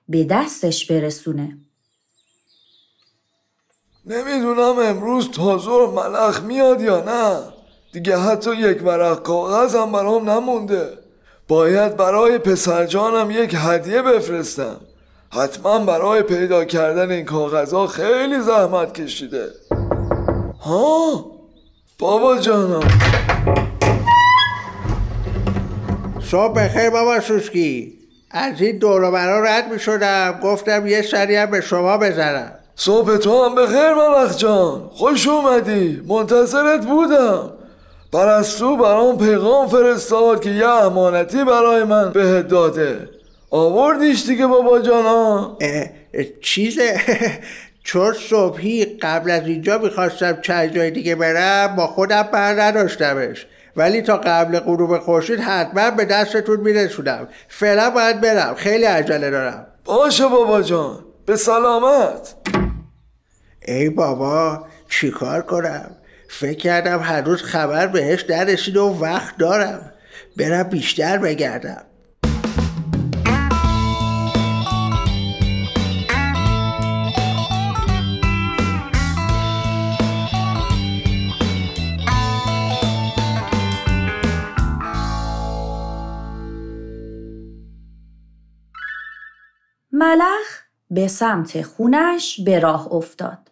به 0.10 0.24
دستش 0.24 0.92
برسونه. 0.92 1.58
نمی‌دونم 4.06 4.80
امروز 4.80 5.32
تازور 5.32 5.90
ملخ 5.90 6.44
میاد 6.44 6.82
یا 6.82 7.04
نه 7.04 7.54
دیگه 7.94 8.18
حتی 8.18 8.56
یک 8.56 8.84
ورق 8.84 9.24
کاغذ 9.24 9.76
هم 9.76 9.92
برام 9.92 10.30
نمونده 10.30 11.05
باید 11.48 11.98
برای 11.98 12.38
پسرجانم 12.38 13.32
یک 13.32 13.56
هدیه 13.58 14.02
بفرستم. 14.02 14.76
حتما 15.30 15.80
برای 15.80 16.22
پیدا 16.22 16.66
کردن 16.66 17.12
این 17.12 17.26
کاغذها 17.26 17.88
خیلی 17.88 18.40
زحمت 18.40 18.94
کشیده. 18.94 19.48
ها؟ 20.62 21.26
بابا 22.00 22.38
جانم. 22.38 22.88
صبح 26.32 26.54
بخیر 26.54 26.90
بابا 26.90 27.20
سوسکی. 27.20 27.94
از 28.32 28.62
این 28.62 28.78
دور 28.78 29.12
برا 29.12 29.44
رد 29.44 29.72
می 29.72 29.80
شدم 29.80 30.40
گفتم 30.44 30.88
یه 30.88 31.02
سری 31.02 31.46
به 31.46 31.62
شما 31.62 31.98
بزنم. 31.98 32.52
صبح 32.76 33.18
تو 33.18 33.46
هم 33.46 33.56
بخیر 33.56 33.94
ملخ 33.94 34.38
جان. 34.38 34.90
خوش 34.94 35.28
اومدی. 35.28 36.02
منتظرت 36.08 36.86
بودم. 36.86 37.52
پرستو 38.16 38.78
برام 38.78 39.18
پیغام 39.18 39.68
فرستاد 39.68 40.42
که 40.42 40.50
یه 40.50 40.68
امانتی 40.68 41.44
برای 41.44 41.84
من 41.84 42.12
بهت 42.12 42.48
داده. 42.48 43.10
آوردیش 43.52 44.26
دیگه 44.26 44.48
بابا 44.48 44.80
جانا. 44.80 45.58
چیزه؟ 46.42 47.02
چون 47.84 48.14
صبحی 48.14 48.86
قبل 48.86 49.32
از 49.32 49.48
اینجا 49.48 49.78
می‌خواستم 49.78 50.42
چند 50.42 50.76
جای 50.76 50.92
دیگه 50.92 51.16
برم 51.16 51.76
با 51.76 51.88
خودم 51.88 52.22
بر 52.22 52.62
نداشتمش. 52.62 53.46
ولی 53.76 54.02
تا 54.02 54.18
قبل 54.18 54.60
غروب 54.60 54.98
خورشید 54.98 55.40
حتما 55.40 55.92
به 55.92 56.06
دستتون 56.06 56.60
میرسونم. 56.60 57.28
فعلا 57.48 57.90
باید 57.90 58.22
برم. 58.22 58.56
خیلی 58.56 58.86
عجله 58.86 59.30
دارم. 59.30 59.68
باشه 59.86 60.28
بابا 60.28 60.62
جان. 60.62 61.06
به 61.26 61.36
سلامت. 61.36 62.36
ای 63.68 63.90
بابا 63.90 64.66
چیکار 64.90 65.42
کنم؟ 65.42 65.96
فکر 66.40 66.58
کردم 66.58 67.00
هنوز 67.00 67.44
خبر 67.44 67.88
بهش 67.88 68.26
نرسید 68.30 68.78
و 68.78 68.88
وقت 68.88 69.38
دارم 69.38 69.92
برم 70.38 70.64
بیشتر 70.64 71.18
بگردم 71.18 71.86
ملخ 89.92 90.62
به 90.92 91.08
سمت 91.08 91.62
خونش 91.62 92.42
به 92.46 92.60
راه 92.60 92.94
افتاد. 92.94 93.45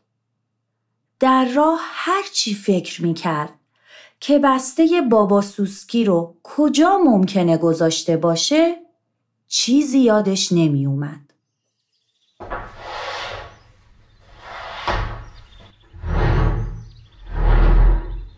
در 1.24 1.46
راه 1.56 1.80
هرچی 1.82 2.53
فکر 2.53 3.03
می 3.03 3.13
کرد 3.13 3.53
که 4.20 4.39
بسته 4.39 4.88
بابا 5.12 5.42
سوسکی 5.42 6.03
رو 6.06 6.38
کجا 6.44 6.98
ممکنه 6.98 7.58
گذاشته 7.58 8.18
باشه 8.18 8.75
چیزی 9.48 10.00
یادش 10.00 10.51
نمی 10.51 10.86
اومد. 10.86 11.34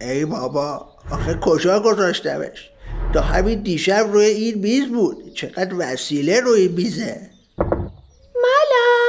ای 0.02 0.26
بابا 0.26 0.88
آخه 1.12 1.40
کجا 1.42 1.80
گذاشتمش؟ 1.80 2.70
تا 3.14 3.22
همین 3.22 3.62
دیشب 3.62 4.06
روی 4.14 4.26
این 4.26 4.58
میز 4.58 4.88
بود. 4.88 5.34
چقدر 5.34 5.76
وسیله 5.78 6.40
روی 6.40 6.68
میزه. 6.68 7.30
ملخ 8.36 9.05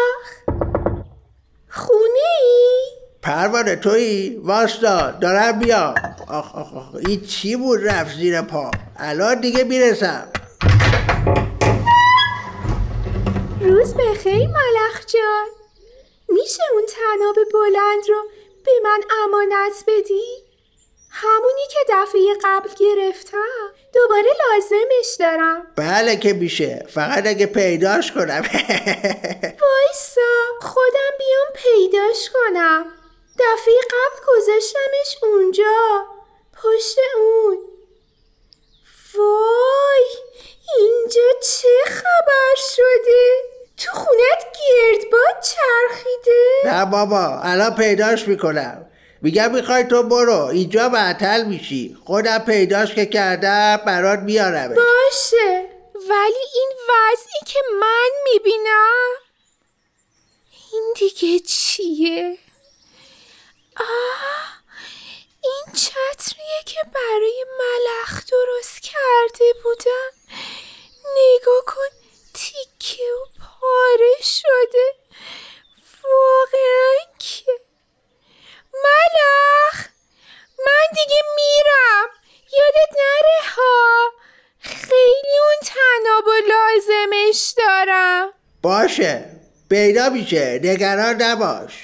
ای؟ 3.26 3.33
پروانه 3.33 3.76
تویی؟ 3.76 4.40
واستا 4.42 5.11
دارم 5.11 5.59
بیام. 5.59 5.95
آخ 6.28 6.54
آخ 6.54 6.75
آخ 6.75 6.95
این 7.06 7.21
چی 7.25 7.56
بود 7.56 7.88
رفت 7.88 8.16
زیر 8.16 8.42
پا؟ 8.42 8.71
الان 8.97 9.40
دیگه 9.40 9.64
می‌رسم. 9.64 10.28
روز 13.61 13.95
بخیر 13.95 14.49
ملخ 14.49 15.06
جان. 15.06 15.47
میشه 16.28 16.62
اون 16.73 16.83
تناب 16.87 17.37
بلند 17.52 18.09
رو 18.09 18.23
به 18.64 18.73
من 18.85 19.00
امانت 19.25 19.85
بدی؟ 19.87 20.25
همونی 21.11 21.62
که 21.71 21.78
دفعه 21.88 22.21
قبل 22.45 22.68
گرفتم 22.78 23.73
دوباره 23.95 24.23
لازمش 24.23 25.16
دارم. 25.18 25.66
بله 25.76 26.16
که 26.16 26.33
میشه. 26.33 26.87
فقط 26.88 27.26
اگه 27.26 27.47
پیداش 27.47 28.12
کنم. 28.12 28.42
وایسا 29.62 30.33
خودم 30.61 31.12
بیام 31.18 31.49
پیداش 31.54 32.30
کنم. 32.30 32.85
دفعه 33.53 33.75
قبل 33.91 34.26
گذاشتمش 34.29 35.23
اونجا. 35.23 36.05
پشت 36.62 36.99
اون. 37.17 37.59
وای 39.15 40.05
اینجا 40.79 41.41
چه 41.43 41.91
خبر 41.91 42.55
شده؟ 42.75 43.43
تو 43.76 43.93
خونت 43.93 44.47
گردباد 44.69 45.42
چرخیده؟ 45.42 46.42
نه 46.64 46.85
بابا 46.85 47.40
الان 47.42 47.75
پیداش 47.75 48.29
می‌کنم. 48.29 48.90
میگم 49.23 49.55
می‌خوای 49.55 49.85
تو 49.85 50.03
برو 50.03 50.44
اینجا 50.44 50.88
معطل 50.88 51.44
میشی. 51.44 51.97
خودم 52.05 52.38
پیداش 52.38 52.94
که 52.94 53.07
کردم 53.07 53.77
برات 53.87 54.18
میارمش. 54.18 54.77
باشه 54.77 55.68
ولی 55.94 56.44
این 56.55 56.70
وضعی 56.88 57.40
که 57.47 57.59
من 57.81 58.11
می‌بینم 58.25 59.11
این 60.73 60.92
دیگه 60.97 61.38
چیه؟ 61.38 62.38
آه 63.81 64.47
این 65.45 65.75
چتریه 65.75 66.62
که 66.67 66.81
برای 66.95 67.45
ملخ 67.59 68.25
درست 68.27 68.81
کرده 68.83 69.53
بودم. 69.62 70.11
نگاه 71.17 71.65
کن 71.67 71.97
تیکه 72.35 73.03
و 73.03 73.27
پاره 73.41 74.15
شده. 74.23 74.93
واقعا 76.05 76.95
که. 77.19 77.53
ملخ 78.75 79.87
من 80.67 80.87
دیگه 80.95 81.21
میرم. 81.37 82.09
یادت 82.53 82.93
نره 82.93 83.51
ها. 83.57 84.12
خیلی 84.61 85.39
اون 85.41 85.57
تناب 85.67 86.27
و 86.27 86.33
لازمش 86.49 87.55
دارم. 87.59 88.33
باشه 88.62 89.31
پیدا 89.71 90.09
میشه. 90.09 90.61
نگران 90.65 91.23
نباش. 91.23 91.83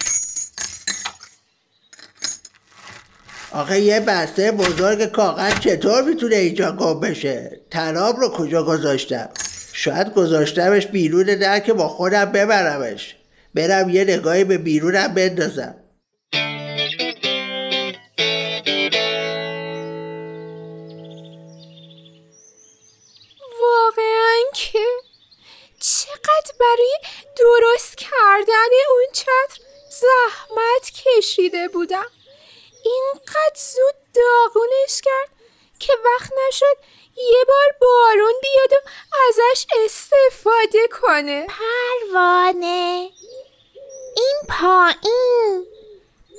آخه 3.55 3.81
یه 3.81 4.01
بسته 4.01 4.53
بزرگ 4.53 5.05
کاغذ 5.05 5.59
چطور 5.61 6.03
می‌تونه 6.03 6.37
اینجا 6.37 6.73
گم 6.73 7.01
بشه؟ 7.01 7.61
تناب 7.71 8.17
رو 8.17 8.29
کجا 8.29 8.63
گذاشتم؟ 8.63 9.29
شاید 9.73 10.15
گذاشتمش 10.15 10.87
بیرون 10.87 11.27
در 11.27 11.61
که 11.61 11.73
با 11.73 11.89
خودم 11.89 12.25
ببرمش. 12.25 13.17
برم 13.55 13.91
یه 13.91 14.05
نگاهی 14.05 14.45
به 14.45 14.59
بیرونم 14.59 15.15
بندازم. 15.15 15.75
واقعا 23.61 24.39
که 24.55 24.79
چقدر 25.81 26.55
برای 26.61 26.99
درست 27.39 27.97
کردن 27.97 28.73
اون 28.91 29.07
چتر 29.13 29.63
زحمت 29.91 30.93
کشیده 30.95 31.69
بودم. 31.69 32.07
اینقدر 32.85 33.55
زود 33.55 33.95
داغونش 34.15 35.01
کرد 35.05 35.29
که 35.79 35.93
وقت 36.05 36.31
نشد 36.49 36.77
یه 37.17 37.45
بار 37.49 37.77
بارون 37.81 38.35
بیاد 38.43 38.73
و 38.73 38.89
ازش 39.29 39.67
استفاده 39.85 40.89
کنه. 40.89 41.47
پروانه. 41.47 43.11
این 44.17 44.37
پایین. 44.49 45.67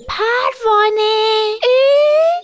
پروانه. 0.08 1.56
اه؟ 1.64 2.44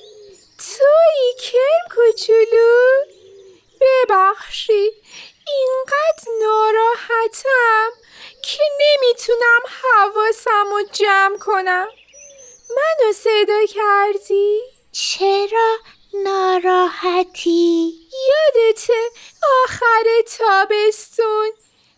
تویی 0.57 1.33
کرم 1.41 1.95
کوچولو. 1.95 2.89
ببخشید 3.81 4.93
اینقدر 5.47 6.23
ناراحتم 6.41 7.91
که 8.43 8.63
نمی‌تونم 8.79 9.61
حواسم 9.83 10.65
رو 10.71 10.83
جمع 10.91 11.37
کنم. 11.37 11.87
منو 12.69 13.13
صدا 13.13 13.65
کردی؟ 13.65 14.61
چرا 14.91 15.77
ناراحتی؟ 16.13 17.93
یادته 18.29 18.93
آخر 19.63 20.05
تابستون 20.37 21.51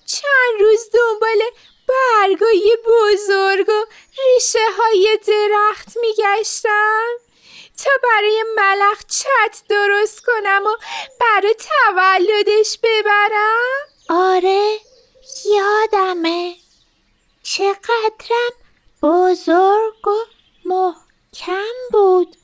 چند 0.05 0.61
روز 0.61 0.89
دنبال 0.93 1.41
برگای 1.87 2.77
بزرگ 2.85 3.69
و 3.69 3.85
ریشه 4.17 4.59
های 4.77 5.19
درخت 5.27 5.97
میگشتم 6.01 7.07
تا 7.83 7.91
برای 8.03 8.43
ملخ 8.55 9.05
چت 9.07 9.63
درست 9.69 10.25
کنم 10.25 10.61
و 10.65 10.75
برای 11.19 11.55
تولدش 11.55 12.77
ببرم 12.83 13.87
آره 14.09 14.77
یادمه 15.45 16.55
چقدرم 17.43 18.51
بزرگ 19.03 20.07
و 20.07 20.40
محکم 20.71 21.73
بود. 21.91 22.35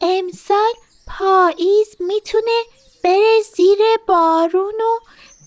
امسال 0.00 0.72
پاییز 1.06 1.96
می‌تونه 2.00 2.62
بره 3.04 3.40
زیر 3.56 3.78
بارون 4.08 4.80
و 4.80 5.00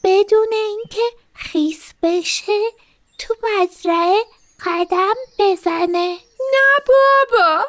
بدون 0.03 0.53
اینکه 0.53 1.11
خیس 1.35 1.91
بشه 2.03 2.71
تو 3.19 3.35
مزرعه 3.43 4.23
قدم 4.65 5.15
بزنه. 5.39 6.17
نه 6.53 6.83
بابا. 6.87 7.65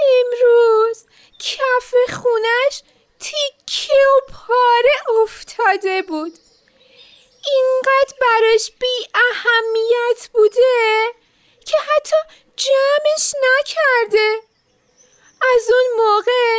امروز 0.00 1.04
کف 1.38 1.94
خونش 2.14 2.82
تیکه 3.20 3.92
و 3.94 4.32
پاره 4.32 5.22
افتاده 5.22 6.02
بود. 6.02 6.38
اینقدر 7.46 8.14
براش 8.20 8.70
بی 8.80 9.06
اهمیت 9.14 10.28
بوده 10.32 11.14
که 11.66 11.76
حتی 11.96 12.16
جمعش 12.60 13.34
نکرده. 13.34 14.38
از 15.54 15.70
اون 15.70 16.06
موقع 16.06 16.58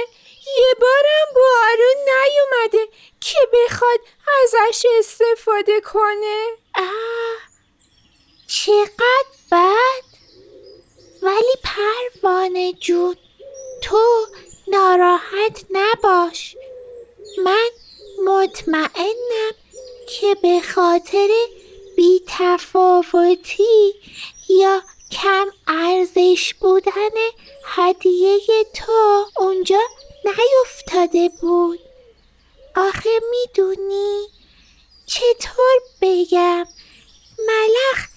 یه 0.59 0.75
بارم 0.79 1.27
بارون 1.35 1.95
نیومده 2.05 2.91
که 3.21 3.37
بخواد 3.53 3.99
ازش 4.43 4.85
استفاده 4.99 5.81
کنه. 5.81 6.45
آه 6.75 7.37
چقدر 8.47 9.31
بد. 9.51 10.03
ولی 11.21 11.55
پروانه 11.63 12.73
جون 12.73 13.17
تو 13.81 14.25
ناراحت 14.67 15.65
نباش. 15.71 16.55
من 17.45 17.69
مطمئنم 18.25 19.51
که 20.07 20.35
به 20.41 20.61
خاطر 20.75 21.27
بی 21.95 22.23
تفاوتی 22.27 23.93
یا 24.49 24.81
کم 25.11 25.47
ارزش 25.67 26.53
بودن 26.53 27.09
هدیه 27.65 28.63
تو 28.75 29.25
اونجا 29.37 29.79
نیفتاده 30.25 31.29
بود. 31.41 31.79
آخه 32.75 33.09
می‌دونی 33.31 34.27
چطور 35.05 35.79
بگم؟ 36.01 36.67
ملخ 37.47 38.07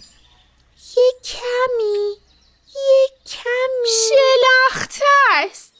یه 0.96 1.12
کمی 1.24 2.16
یه 2.74 3.08
کمی. 3.26 3.90
شلخته 4.08 5.04
است. 5.30 5.74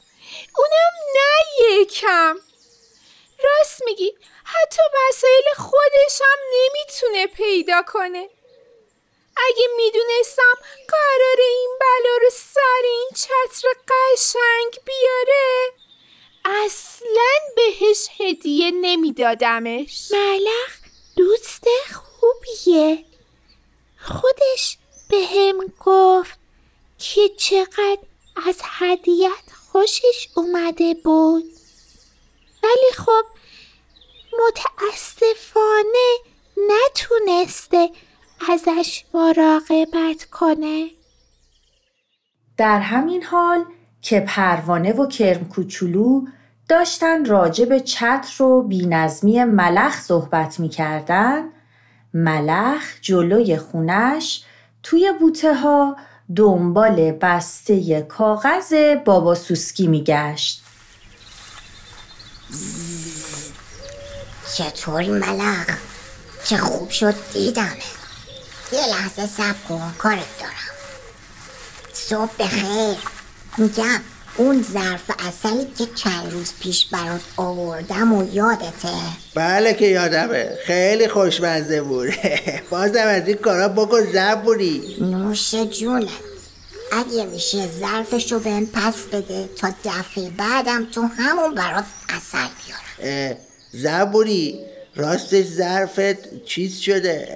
اونم 0.57 0.93
نه 1.15 1.65
یکم 1.69 2.35
راست 3.43 3.81
میگی. 3.85 4.13
حتی 4.43 4.81
وسایل 4.93 5.43
خودش 5.57 6.21
هم 6.21 6.39
نمی‌تونه 6.53 7.27
پیدا 7.27 7.81
کنه. 7.87 8.29
اگه 9.37 9.67
می‌دونستم 9.77 10.53
قرار 10.87 11.37
این 11.39 11.69
بلا 11.79 12.17
رو 12.21 12.29
سر 12.31 12.81
این 12.83 13.09
چتر 13.15 13.67
قشنگ 13.87 14.83
بیاره 14.85 15.71
اصلا 16.45 17.31
بهش 17.55 18.07
هدیه 18.19 18.71
نمیدادمش. 18.71 20.11
ملخ 20.11 20.79
دوست 21.17 21.63
خوبیه. 21.93 23.05
خودش 24.01 24.77
به 25.09 25.17
هم 25.17 25.73
گفت 25.85 26.39
که 26.97 27.29
چقدر 27.29 27.97
از 28.47 28.61
هدیت 28.63 29.43
خوشش 29.71 30.27
اومده 30.35 30.93
بود. 31.03 31.43
ولی 32.63 32.91
خب 32.97 33.25
متاسفانه 34.47 36.17
نتونسته 36.57 37.89
ازش 38.51 39.03
مراقبت 39.13 40.25
کنه. 40.31 40.87
در 42.57 42.79
همین 42.79 43.23
حال 43.23 43.65
که 44.01 44.19
پروانه 44.19 44.93
و 44.93 45.07
کرم 45.07 45.45
کوچولو 45.45 46.25
داشتن 46.69 47.25
راجع 47.25 47.65
به 47.65 47.79
چتر 47.79 48.43
و 48.43 48.61
بینظمی 48.61 49.43
ملخ 49.43 50.01
صحبت 50.01 50.59
می‌کردن 50.59 51.49
ملخ 52.13 52.83
جلوی 53.01 53.57
خونش 53.57 54.43
توی 54.83 55.13
بوته 55.19 55.55
ها 55.55 55.95
دنبال 56.35 57.11
بسته 57.11 58.01
کاغذ 58.01 58.73
بابا 59.05 59.35
سوسکی 59.35 59.87
میگشت. 59.87 60.63
چطوری 64.55 65.09
ملخ؟ 65.09 65.77
چه 66.43 66.57
خوب 66.57 66.89
شد 66.89 67.15
دیدمه 67.33 67.94
یه 68.71 68.87
لحظه 68.87 69.27
سب 69.27 69.55
کن 69.69 69.93
کارت 69.97 70.39
دارم. 70.39 70.75
صبح 71.93 72.31
بخیر. 72.39 72.97
میگم 73.57 74.01
اون 74.37 74.65
ظرف 74.73 75.11
اصلی 75.27 75.67
که 75.77 75.85
چند 75.95 76.31
روز 76.31 76.53
پیش 76.59 76.85
برات 76.85 77.21
آوردم 77.37 78.13
و 78.13 78.33
یادته. 78.33 78.89
بله 79.35 79.73
که 79.73 79.85
یادمه. 79.87 80.57
خیلی 80.65 81.07
خوشمزه 81.07 81.81
بود 81.81 82.09
بازم 82.71 83.07
از 83.07 83.27
این 83.27 83.37
کارا 83.37 83.67
بکن 83.67 84.01
زبوری 84.13 84.97
نوش 85.01 85.55
جونت. 85.55 86.09
اگه 86.91 87.25
میشه 87.25 87.67
ظرفشو 87.79 88.39
بهم 88.39 88.65
پس 88.65 88.95
بده 89.13 89.49
تا 89.57 89.73
دفعه 89.85 90.29
بعدم 90.29 90.85
تو 90.85 91.01
همون 91.01 91.55
برات 91.55 91.85
اصل 92.09 92.47
بیارم. 92.65 93.37
زبوری 93.71 94.59
راستش 94.95 95.45
ظرفت 95.45 96.45
چیز 96.45 96.79
شده 96.79 97.27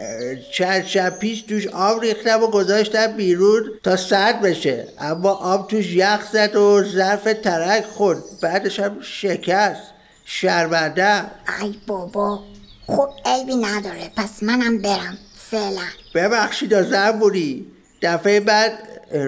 چند 0.53 0.85
شب 0.85 1.19
پیش 1.19 1.41
توش 1.41 1.67
آب 1.67 2.01
ریختم 2.01 2.43
و 2.43 2.47
گذاشتم 2.47 3.07
بیرون 3.07 3.71
تا 3.83 3.95
سرد 3.95 4.41
بشه. 4.41 4.87
اما 4.99 5.29
آب 5.29 5.67
توش 5.67 5.93
یخ 5.93 6.31
زد 6.31 6.55
و 6.55 6.83
ظرف 6.83 7.23
ترک 7.43 7.85
خورد. 7.85 8.23
بعدش 8.41 8.79
هم 8.79 9.01
شکست. 9.01 9.81
شرمنده. 10.25 11.21
ای 11.61 11.75
بابا 11.87 12.43
خب 12.87 13.09
عیبی 13.25 13.55
نداره. 13.55 14.11
پس 14.15 14.43
منم 14.43 14.77
برم. 14.77 15.17
فعلا. 15.51 15.85
ببخشید 16.15 16.81
زبوری 16.81 17.67
دفعه 18.01 18.39
بعد 18.39 18.71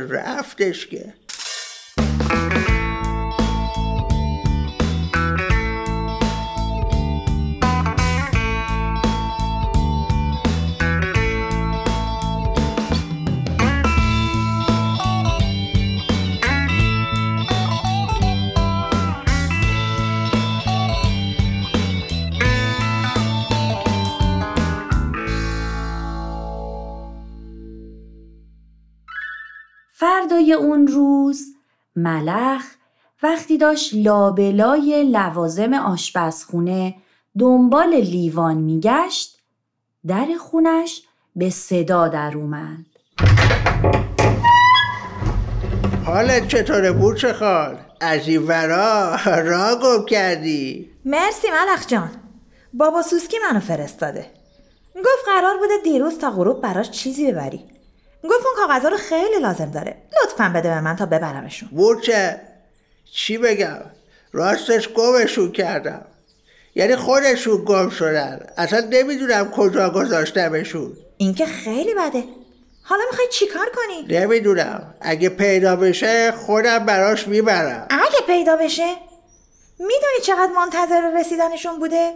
رفتش 0.10 0.88
که. 0.88 1.14
اون 30.52 30.88
روز 30.88 31.42
ملخ 31.96 32.64
وقتی 33.24 33.58
داشت 33.58 33.92
لابلای 33.94 35.04
لوازم 35.04 35.74
آشپزخونه 35.74 36.96
دنبال 37.40 37.96
لیوان 37.96 38.58
میگشت 38.58 39.38
در 40.08 40.28
خونش 40.40 41.02
به 41.36 41.50
صدا 41.50 42.08
در 42.08 42.38
اومد. 42.38 42.86
حالت 46.06 46.48
چطوره 46.48 46.92
بوچه 46.92 47.34
خال؟ 47.34 47.78
از 48.02 48.28
این 48.28 48.48
ورا 48.48 49.16
را 49.26 49.80
گم 49.84 50.06
کردی؟ 50.06 50.92
مرسی 51.06 51.48
ملخ 51.48 51.88
جان. 51.88 52.12
بابا 52.74 53.02
سوسکی 53.02 53.38
منو 53.50 53.60
فرستاده. 53.60 54.32
گفت 54.96 55.26
قرار 55.26 55.58
بوده 55.58 55.74
دیروز 55.84 56.18
تا 56.18 56.32
غروب 56.32 56.62
براش 56.62 56.92
چیزی 56.92 57.32
ببری. 57.32 57.66
گفت 58.24 58.46
اون 58.46 58.56
کاغذها 58.68 58.90
رو 58.90 58.98
خیلی 58.98 59.40
لازم 59.42 59.72
داره. 59.72 59.98
لطفا 60.24 60.52
بده 60.56 60.70
به 60.70 60.82
من 60.82 60.96
تا 60.96 61.06
ببرمشون. 61.06 61.70
بورچه 61.72 62.42
چی 63.14 63.38
بگم؟ 63.38 63.82
راستش 64.34 64.90
گمشون 64.90 65.52
کردم. 65.52 66.06
یعنی 66.76 66.96
خودشون 66.96 67.66
گم 67.66 67.90
شدن. 67.90 68.48
اصلا 68.58 68.88
نمی‌دونم 68.90 69.52
کجا 69.52 69.90
گذاشتمشون. 69.90 70.94
این 71.18 71.34
که 71.34 71.46
خیلی 71.46 71.94
بده. 71.94 72.24
حالا 72.84 73.04
می‌خوای 73.12 73.28
چیکار 73.32 73.66
کنی؟ 73.76 74.20
نمی‌دونم. 74.20 74.96
اگه 75.02 75.30
پیدا 75.30 75.76
بشه 75.76 76.32
خودم 76.32 76.86
براش 76.86 77.28
می‌برم. 77.28 77.88
اگه 77.90 78.26
پیدا 78.28 78.56
بشه؟ 78.56 78.96
می‌دونی 79.80 80.22
چقدر 80.24 80.52
منتظر 80.56 81.20
رسیدنشون 81.20 81.80
بوده؟ 81.80 82.12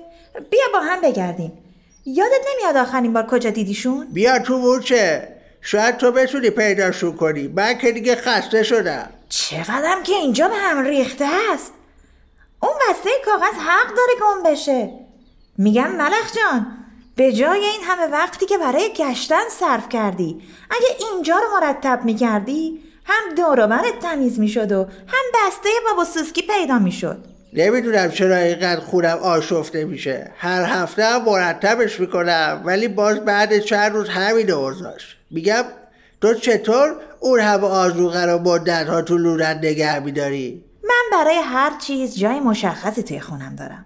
بیا 0.49 0.63
با 0.73 0.79
هم 0.79 1.01
بگردیم. 1.01 1.57
یادت 2.05 2.41
نمیاد 2.53 2.77
آخرین 2.77 3.13
بار 3.13 3.27
کجا 3.27 3.49
دیدیشون؟ 3.49 4.07
بیا 4.13 4.39
تو 4.39 4.59
بورچه 4.59 5.34
شاید 5.67 5.97
تو 5.97 6.11
بتونی 6.11 6.49
پیداشون 6.49 7.15
کنی. 7.15 7.47
من 7.47 7.77
که 7.77 7.91
دیگه 7.91 8.15
خسته 8.15 8.63
شدم. 8.63 9.09
چقدرم 9.29 10.03
که 10.03 10.13
اینجا 10.13 10.47
به 10.47 10.55
هم 10.55 10.83
ریخته 10.83 11.25
است. 11.53 11.73
اون 12.59 12.73
بسته 12.89 13.09
کاغذ 13.25 13.53
حق 13.53 13.87
داره 13.87 14.13
گم 14.21 14.51
بشه. 14.51 14.89
میگم 15.57 15.91
ملخ 15.91 16.33
جان 16.35 16.67
به 17.15 17.33
جای 17.33 17.59
این 17.59 17.81
همه 17.83 18.11
وقتی 18.11 18.45
که 18.45 18.57
برای 18.57 18.93
گشتن 18.95 19.49
صرف 19.49 19.89
کردی 19.89 20.41
اگه 20.69 21.11
اینجا 21.11 21.35
رو 21.35 21.59
مرتب 21.61 22.01
می‌کردی 22.03 22.79
هم 23.05 23.35
دوروبرت 23.35 23.99
تمیز 24.01 24.39
می‌شد 24.39 24.71
و 24.71 24.83
هم 24.83 25.47
بسته 25.47 25.69
بابا 25.89 26.05
سوسکی 26.05 26.41
پیدا 26.41 26.79
می‌شد. 26.79 27.25
نمی‌دونم 27.53 28.11
چرا 28.11 28.35
اینقدر 28.35 28.81
خونم 28.81 29.17
آشفته 29.17 29.85
میشه. 29.85 30.31
هر 30.37 30.63
هفته 30.63 31.05
هم 31.05 31.25
مرتبش 31.25 31.99
می‌کنم 31.99 32.61
ولی 32.65 32.87
باز 32.87 33.25
بعد 33.25 33.59
چند 33.59 33.91
روز 33.91 34.09
همین 34.09 34.51
اوضاش 34.51 35.14
میگم 35.31 35.63
تو 36.21 36.33
چطور 36.33 36.95
اون 37.19 37.39
همه 37.39 37.67
آزوغه 37.67 38.25
رو 38.25 38.39
مدت 38.39 38.87
ها 38.87 39.01
تو 39.01 39.17
لورت 39.17 39.57
نگه 39.57 39.99
میداری؟ 39.99 40.63
من 40.83 41.03
برای 41.11 41.35
هر 41.35 41.71
چیز 41.79 42.19
جای 42.19 42.39
مشخصی 42.39 43.03
توی 43.03 43.19
خونم 43.19 43.55
دارم. 43.55 43.85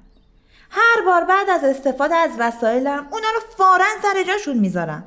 هر 0.69 1.05
بار 1.05 1.23
بعد 1.23 1.49
از 1.49 1.63
استفاده 1.63 2.15
از 2.15 2.31
وسایلم 2.39 3.07
اونا 3.11 3.27
رو 3.35 3.41
فورا 3.57 3.85
سر 4.01 4.23
جاشون 4.27 4.57
می‌ذارم. 4.57 5.03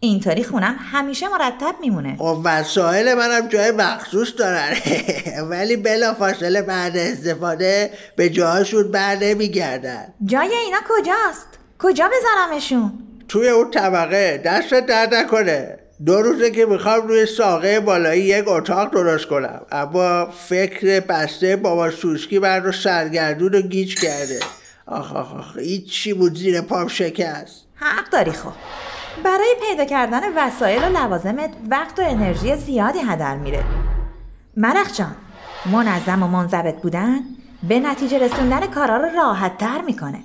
اینطوری 0.00 0.44
خونم 0.44 0.76
همیشه 0.92 1.28
مرتب 1.28 1.74
میمونه. 1.80 2.16
خب 2.18 2.40
وسایل 2.44 3.14
منم 3.14 3.48
جای 3.48 3.70
مخصوص 3.70 4.32
دارن. 4.38 4.74
ولی 5.50 5.76
بلا 5.76 6.14
فاصله 6.14 6.62
بعد 6.62 6.96
استفاده 6.96 7.90
به 8.16 8.28
جاهاشون 8.28 8.90
بر 8.90 9.14
نمیگردن. 9.16 10.14
جای 10.24 10.54
اینا 10.54 10.78
کجاست؟ 10.88 11.46
کجا 11.78 12.08
بذارمشون؟ 12.08 12.92
توی 13.28 13.48
اون 13.48 13.70
طبقه. 13.70 14.42
دست 14.44 14.74
درد 14.74 15.14
نکنه. 15.14 15.78
دو 16.06 16.22
روزه 16.22 16.50
که 16.50 16.66
می‌خوام 16.66 17.08
روی 17.08 17.26
ساقه 17.26 17.80
بالایی 17.80 18.22
یک 18.22 18.44
اتاق 18.48 18.92
درست 18.92 19.26
کنم. 19.26 19.60
اما 19.72 20.26
فکر 20.26 21.00
بسته 21.00 21.56
بابا 21.56 21.90
سوسکی 21.90 22.38
من 22.38 22.62
رو 22.62 22.72
سرگردون 22.72 23.54
و 23.54 23.60
گیج 23.60 24.00
کرده. 24.00 24.40
آخ 24.86 25.12
آخ 25.12 25.34
آخ 25.34 25.58
چی 25.90 26.12
بود 26.12 26.34
زیر 26.34 26.60
پام 26.60 26.88
شکست. 26.88 27.64
حق 27.74 28.10
داری 28.10 28.32
خب. 28.32 28.52
برای 29.24 29.54
پیدا 29.68 29.84
کردن 29.84 30.20
وسایل 30.36 30.82
و 30.82 30.98
لوازمت 30.98 31.50
وقت 31.70 31.98
و 31.98 32.02
انرژی 32.02 32.56
زیادی 32.56 32.98
هدر 32.98 33.36
میره. 33.36 33.64
مرخ 34.56 34.96
جان 34.96 35.16
منظم 35.72 36.22
و 36.22 36.26
منضبط 36.26 36.74
بودن 36.74 37.20
به 37.68 37.80
نتیجه 37.80 38.18
رسوندن 38.18 38.66
کارا 38.66 38.96
رو 38.96 39.08
راحت 39.16 39.58
تر 39.58 39.80
می‌کنه. 39.86 40.18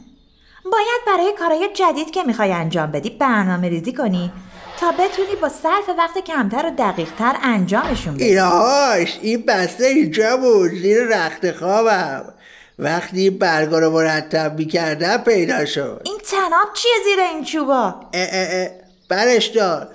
باید 0.71 1.01
برای 1.07 1.33
کارهای 1.39 1.69
جدید 1.73 2.11
که 2.11 2.23
می‌خوای 2.23 2.51
انجام 2.51 2.91
بدی 2.91 3.09
برنامه 3.09 3.69
ریزی 3.69 3.93
کنی 3.93 4.31
تا 4.79 4.91
بتونی 4.91 5.35
با 5.41 5.49
صرف 5.49 5.89
وقت 5.97 6.17
کمتر 6.17 6.65
و 6.65 6.71
دقیقتر 6.77 7.35
انجامشون 7.43 8.13
بدی. 8.13 8.23
اینهاش 8.23 9.19
این 9.21 9.43
بسته 9.47 9.85
اینجا 9.85 10.37
بود 10.37 10.71
زیر 10.71 11.03
رخت 11.03 11.51
خوابم. 11.51 12.33
وقتی 12.79 13.29
برگا 13.29 13.79
رو 13.79 13.89
مرتب 13.89 14.57
می‌کردم 14.57 15.17
پیدا 15.17 15.65
شد. 15.65 16.01
این 16.05 16.17
تناب 16.31 16.73
چیه 16.73 16.91
زیر 17.03 17.19
این 17.19 17.43
چوبا؟ 17.43 17.83
اه 18.13 18.29
اه 18.31 18.47
اه. 18.51 18.69
برش 19.09 19.47
دار. 19.47 19.87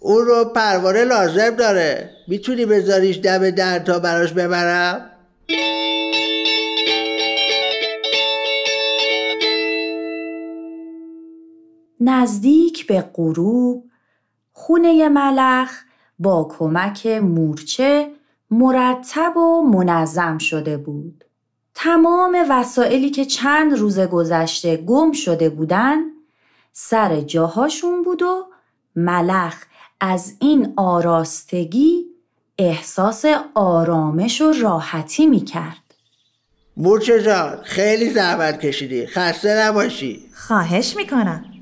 اون 0.00 0.24
رو 0.26 0.44
پروانه 0.44 1.04
لازم 1.04 1.50
داره. 1.50 2.10
می‌تونی 2.28 2.66
بذاریش 2.66 3.18
دم 3.18 3.50
در 3.50 3.78
تا 3.78 3.98
براش 3.98 4.32
ببرم؟ 4.32 5.10
نزدیک 12.00 12.86
به 12.86 13.10
غروب 13.14 13.84
خونه 14.52 15.08
ملخ 15.08 15.70
با 16.18 16.48
کمک 16.58 17.06
مورچه 17.06 18.10
مرتب 18.50 19.36
و 19.36 19.62
منظم 19.62 20.38
شده 20.38 20.76
بود. 20.76 21.24
تمام 21.74 22.46
وسایلی 22.50 23.10
که 23.10 23.24
چند 23.24 23.78
روز 23.78 24.00
گذشته 24.00 24.76
گم 24.76 25.12
شده 25.12 25.48
بودن 25.48 25.98
سر 26.72 27.20
جاهاشون 27.20 28.02
بود 28.02 28.22
و 28.22 28.46
ملخ 28.96 29.64
از 30.00 30.34
این 30.40 30.72
آراستگی 30.76 32.04
احساس 32.58 33.24
آرامش 33.54 34.40
و 34.40 34.52
راحتی 34.52 35.26
می 35.26 35.40
کرد. 35.40 35.94
مورچه 36.76 37.22
جان 37.22 37.62
خیلی 37.62 38.10
زحمت 38.10 38.60
کشیدی 38.60 39.06
خسته 39.06 39.66
نباشی 39.66 40.28
خواهش 40.34 40.96
می‌کنم 40.96 41.55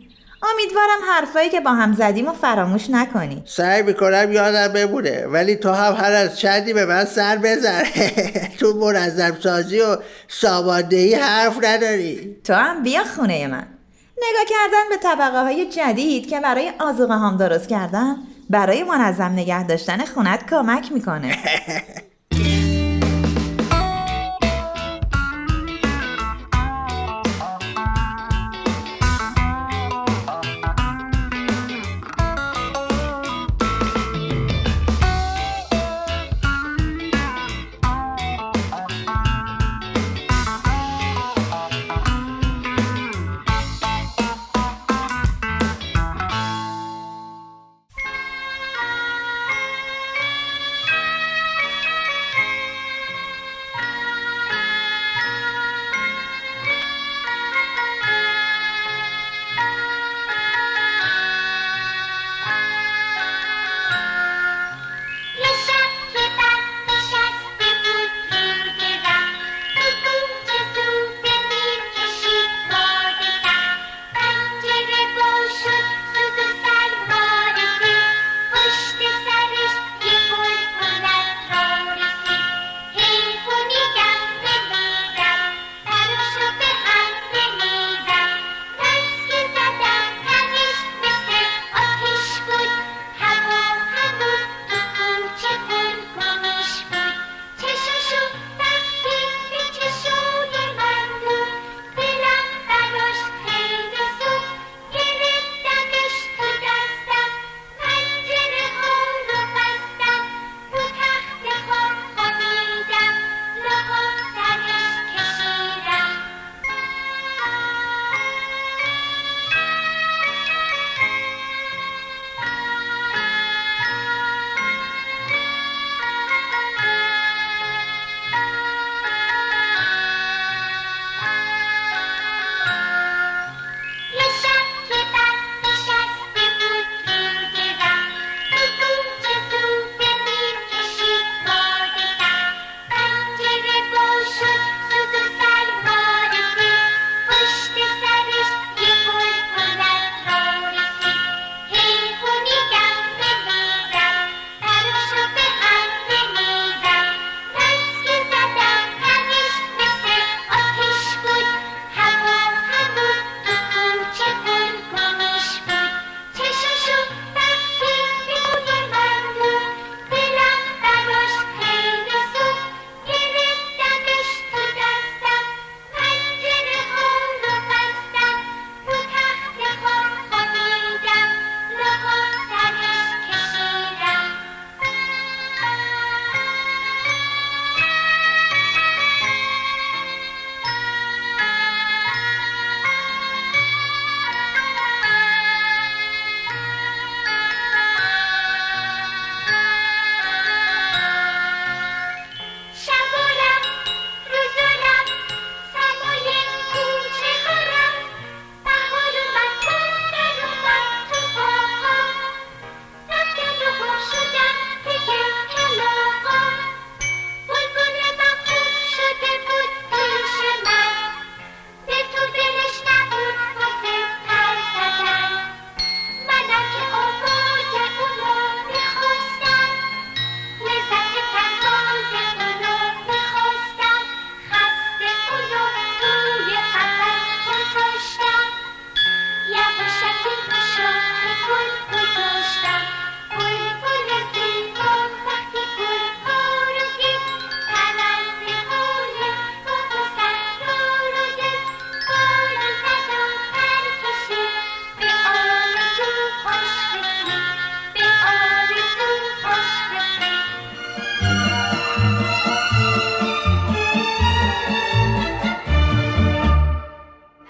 امیدوارم 0.53 0.99
حرفایی 1.11 1.51
که 1.51 1.61
با 1.61 1.71
هم 1.71 1.93
زدیم 1.93 2.29
و 2.29 2.33
فراموش 2.33 2.91
نکنی. 2.91 3.43
سعی 3.47 3.83
می‌کنم 3.83 4.33
یادم 4.33 4.73
بمونه 4.73 5.27
ولی 5.27 5.57
تو 5.57 5.71
هم 5.71 5.95
هر 5.95 6.13
از 6.13 6.39
چندی 6.39 6.73
به 6.73 6.87
من 6.87 7.05
سر 7.05 7.37
بزن. 7.37 7.83
تو 8.61 8.75
منظم 8.75 9.37
سازی 9.41 9.81
و 9.81 9.97
ساماندهی 10.29 11.15
حرف 11.15 11.65
نداری. 11.65 12.37
تو 12.45 12.55
هم 12.55 12.83
بیا 12.83 13.05
خونه 13.05 13.47
من. 13.47 13.67
نگاه 14.17 14.45
کردن 14.49 14.89
به 14.91 14.97
طبقه 15.03 15.43
های 15.43 15.67
جدید 15.67 16.29
که 16.29 16.41
برای 16.41 16.73
آزوقه 16.79 17.15
هم 17.15 17.37
درست 17.37 17.69
کردن 17.69 18.17
برای 18.51 18.83
منظم 18.83 19.33
نگه 19.33 19.67
داشتن 19.67 20.05
خونت 20.05 20.51
کمک 20.51 20.93
می‌کنه. 20.93 21.39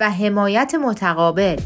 و 0.00 0.10
حمایت 0.10 0.74
متقابل. 0.74 1.56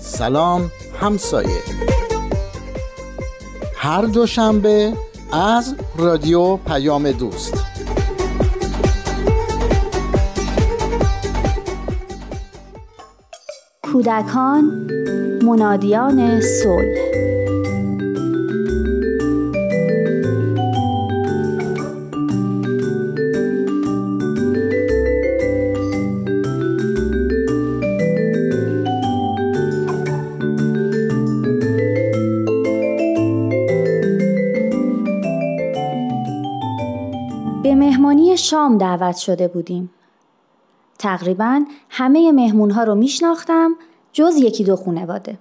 سلام 0.00 0.70
همسایه. 1.00 1.62
هر 3.76 4.02
دوشنبه 4.02 4.92
از 5.32 5.74
رادیو 5.96 6.56
پیام 6.56 7.10
دوست. 7.10 7.64
کودکان 13.82 14.90
منادیان 15.42 16.40
صلح. 16.40 17.05
شام 38.46 38.78
دعوت 38.78 39.16
شده 39.16 39.48
بودیم. 39.48 39.90
تقریبا 40.98 41.64
همه 41.88 42.32
مهمون 42.32 42.70
ها 42.70 42.84
رو 42.84 42.94
میشناختم 42.94 43.70
جز 44.12 44.36
یکی 44.36 44.64
دو 44.64 44.76
خونواده. 44.76 45.38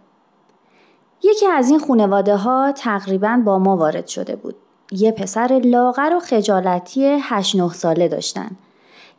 یکی 1.24 1.48
از 1.48 1.70
این 1.70 1.80
خونواده 1.80 2.36
ها 2.36 2.72
تقریبا 2.72 3.42
با 3.46 3.60
ما 3.60 3.78
وارد 3.78 4.08
شده 4.08 4.36
بود. 4.36 4.56
یه 4.92 5.12
پسر 5.12 5.62
لاغر 5.64 6.14
و 6.16 6.20
خجالتی 6.20 7.18
8 7.22 7.56
9 7.56 7.74
ساله 7.74 8.08
داشتن 8.08 8.52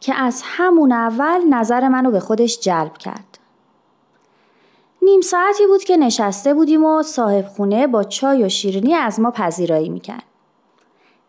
که 0.00 0.14
از 0.14 0.42
همون 0.44 0.92
اول 0.92 1.40
نظر 1.48 1.88
منو 1.88 2.10
به 2.10 2.20
خودش 2.20 2.60
جلب 2.60 2.98
کرد. 2.98 3.38
نیم 5.02 5.20
ساعتی 5.20 5.66
بود 5.66 5.84
که 5.84 5.96
نشسته 5.96 6.54
بودیم 6.54 6.84
و 6.84 7.02
صاحب 7.02 7.46
خونه 7.46 7.86
با 7.86 8.04
چای 8.04 8.44
و 8.44 8.48
شیرینی 8.48 8.94
از 8.94 9.20
ما 9.20 9.30
پذیرایی 9.30 9.88
می‌کرد. 9.88 10.24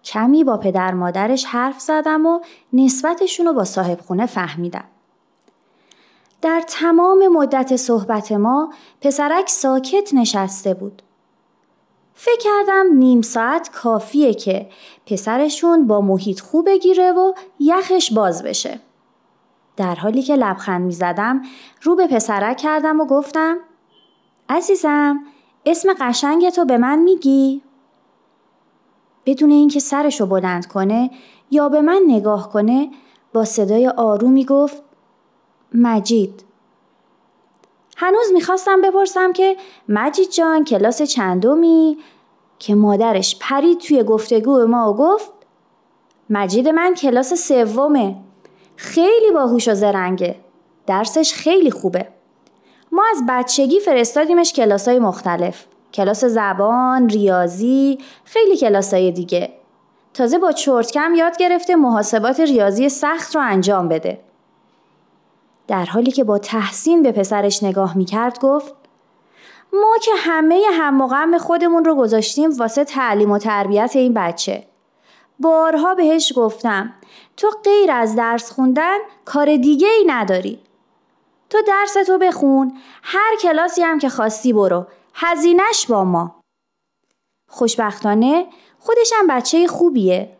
کمی 0.08 0.44
با 0.44 0.58
پدر 0.58 0.94
مادرش 0.94 1.46
حرف 1.46 1.80
زدم 1.80 2.26
و 2.26 2.40
نسبتشون 2.74 3.46
رو 3.46 3.54
با 3.54 3.64
صاحب 3.64 4.02
خونه 4.02 4.26
فهمیدم. 4.26 4.84
در 6.42 6.64
تمام 6.68 7.28
مدت 7.28 7.76
صحبت 7.76 8.32
ما 8.32 8.74
پسرک 9.02 9.50
ساکت 9.50 10.14
نشسته 10.14 10.74
بود. 10.74 11.02
فکر 12.14 12.40
کردم 12.40 12.86
نیم 12.94 13.22
ساعت 13.22 13.70
کافیه 13.70 14.34
که 14.34 14.70
پسرشون 15.06 15.88
با 15.88 16.02
محیط 16.02 16.40
خوب 16.40 16.66
بگیره 16.66 17.12
و 17.12 17.34
یخش 17.60 18.14
باز 18.14 18.44
بشه. 18.44 18.80
در 19.78 19.96
حالی 19.96 20.22
که 20.22 20.36
لبخند 20.36 20.86
می 20.86 20.92
زدم 20.92 21.42
رو 21.82 21.96
به 21.96 22.08
پسرک 22.08 22.58
کردم 22.58 23.00
و 23.00 23.06
گفتم 23.06 23.58
عزیزم 24.50 25.20
اسم 25.66 25.90
قشنگتو 26.00 26.66
به 26.66 26.78
من 26.78 27.00
میگی؟ 27.00 27.62
بدون 29.28 29.52
اینکه 29.52 29.80
سرشو 29.80 30.26
بلند 30.26 30.68
کنه 30.68 31.10
یا 31.52 31.70
به 31.70 31.82
من 31.82 32.02
نگاه 32.08 32.50
کنه 32.50 32.90
با 33.34 33.46
صدای 33.46 33.88
آرومی 33.88 34.46
گفت 34.46 34.84
مجید. 35.74 36.44
هنوز 37.98 38.32
می‌خواستم 38.34 38.82
بپرسم 38.82 39.34
که 39.34 39.58
مجید 39.90 40.30
جان 40.30 40.64
کلاس 40.64 41.02
چندمی؟ 41.02 41.98
که 42.60 42.76
مادرش 42.76 43.38
پرید 43.42 43.78
توی 43.78 44.04
گفتگو 44.04 44.66
ما 44.66 44.94
و 44.94 44.96
گفت 44.96 45.32
مجید 46.30 46.70
من 46.70 46.94
کلاس 46.94 47.34
سومه. 47.34 48.16
خیلی 48.76 49.32
باهوش 49.32 49.68
و 49.68 49.74
زرنگه. 49.74 50.36
درسش 50.88 51.34
خیلی 51.34 51.72
خوبه. 51.72 52.08
ما 52.92 53.04
از 53.12 53.24
بچگی 53.30 53.80
فرستادیمش 53.80 54.54
کلاسای 54.54 55.00
مختلف. 55.00 55.66
کلاس 55.94 56.26
زبان، 56.26 57.10
ریاضی، 57.10 57.98
خیلی 58.24 58.58
کلاسای 58.58 59.12
دیگه. 59.12 59.54
تازه 60.14 60.38
با 60.38 60.52
چرتکم 60.52 61.16
یاد 61.16 61.38
گرفته 61.38 61.76
محاسبات 61.76 62.40
ریاضی 62.40 62.90
سخت 62.90 63.36
رو 63.36 63.42
انجام 63.42 63.88
بده. 63.88 64.20
در 65.68 65.86
حالی 65.86 66.12
که 66.12 66.24
با 66.24 66.38
تحسین 66.38 67.04
به 67.04 67.12
پسرش 67.12 67.64
نگاه 67.64 67.98
می‌کرد 67.98 68.40
گفت 68.40 68.74
ما 69.74 69.98
که 70.02 70.12
همه 70.18 70.62
هم 70.72 71.02
و 71.02 71.08
غم 71.08 71.38
خودمون 71.38 71.86
رو 71.86 71.96
گذاشتیم 71.96 72.50
واسه 72.58 72.84
تعلیم 72.84 73.32
و 73.32 73.38
تربیت 73.38 73.92
این 73.96 74.14
بچه. 74.14 74.64
بارها 75.40 75.96
بهش 75.96 76.34
گفتم 76.36 76.94
تو 77.38 77.48
غیر 77.64 77.92
از 77.92 78.16
درس 78.16 78.52
خوندن 78.52 78.98
کار 79.26 79.58
دیگه 79.58 79.88
ای 79.88 80.04
نداری. 80.08 80.60
تو 81.50 81.58
درس 81.68 81.94
تو 82.08 82.18
بخون 82.18 82.74
هر 83.04 83.36
کلاسی 83.42 83.82
هم 83.82 84.00
که 84.00 84.10
خواستی 84.10 84.54
برو 84.54 84.86
هزینش 85.20 85.86
با 85.90 86.04
ما. 86.04 86.42
خوشبختانه 87.50 88.46
خودش 88.80 89.14
هم 89.16 89.28
بچه 89.28 89.68
خوبیه. 89.68 90.38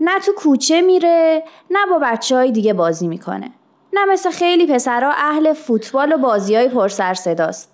نه 0.00 0.20
تو 0.20 0.32
کوچه 0.32 0.80
میره 0.80 1.44
نه 1.70 1.86
با 1.90 1.98
بچه 1.98 2.36
های 2.36 2.52
دیگه 2.52 2.72
بازی 2.72 3.08
می‌کنه. 3.08 3.52
نه 3.92 4.04
مثل 4.04 4.30
خیلی 4.30 4.66
پسرها 4.66 5.12
اهل 5.16 5.52
فوتبال 5.52 6.12
و 6.12 6.18
بازی 6.18 6.56
های 6.56 6.68
پرسر 6.68 7.14
صداست. 7.14 7.72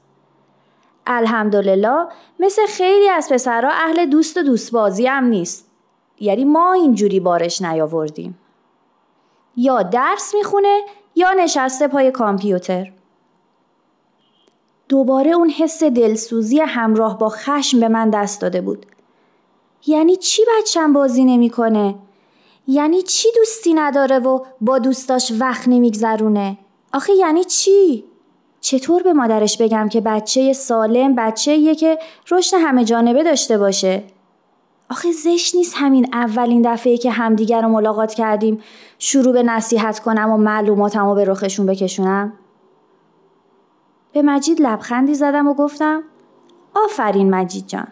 الحمدلله 1.07 2.07
مثل 2.39 2.67
خیلی 2.67 3.09
از 3.09 3.29
پسرها 3.33 3.71
اهل 3.71 4.07
دوست 4.07 4.37
و 4.37 4.43
دوست 4.43 4.73
بازی 4.73 5.07
هم 5.07 5.25
نیست. 5.25 5.71
یعنی 6.21 6.45
ما 6.45 6.73
اینجوری 6.73 7.21
بارش 7.21 7.63
نیاوردیم. 7.63 8.39
یا 9.57 9.83
درس 9.83 10.35
می‌خونه 10.35 10.81
یا 11.15 11.33
نشسته 11.33 11.89
پای 11.89 12.11
کامپیوتر. 12.11 12.93
دوباره 14.91 15.31
اون 15.31 15.51
حس 15.51 15.83
دلسوزی 15.83 16.61
همراه 16.61 17.19
با 17.19 17.29
خشم 17.29 17.81
به 17.81 17.89
من 17.89 18.11
دست 18.11 18.41
داده 18.41 18.61
بود. 18.61 18.87
یعنی 19.87 20.17
چی 20.17 20.43
بچم 20.59 20.93
بازی 20.93 21.25
نمی‌کنه؟ 21.25 21.95
یعنی 22.69 23.03
چی 23.03 23.29
دوستی 23.37 23.75
نداره 23.75 24.19
و 24.19 24.41
با 24.61 24.79
دوستاش 24.79 25.33
وقت 25.39 25.69
نمیگذرونه؟ 25.69 26.59
آخه 26.93 27.13
یعنی 27.13 27.45
چی؟ 27.45 28.05
چطور 28.61 29.03
به 29.03 29.13
مادرش 29.13 29.59
بگم 29.59 29.89
که 29.89 30.01
بچه 30.01 30.53
سالم 30.53 31.15
بچه 31.15 31.53
یه 31.53 31.75
که 31.75 31.99
رشد 32.31 32.57
همه 32.61 32.85
جانبه 32.85 33.23
داشته 33.23 33.59
باشه؟ 33.59 34.03
آخه 34.91 35.13
زشت 35.13 35.55
نیست 35.55 35.75
همین 35.77 36.09
اولین 36.13 36.73
دفعه 36.73 36.99
که 36.99 37.11
همدیگر 37.11 37.63
رو 37.63 37.69
ملاقات 37.69 38.15
کردیم 38.15 38.63
شروع 38.99 39.33
به 39.33 39.43
نصیحت 39.43 40.01
کنم 40.01 40.31
و 40.31 40.37
معلوماتم 40.37 41.07
رو 41.07 41.15
به 41.15 41.25
رخشون 41.25 41.67
بکشونم؟ 41.67 42.33
به 44.13 44.23
مجید 44.23 44.61
لبخندی 44.61 45.15
زدم 45.15 45.49
و 45.49 45.55
گفتم 45.55 46.03
آفرین 46.75 47.35
مجید 47.35 47.67
جان. 47.67 47.89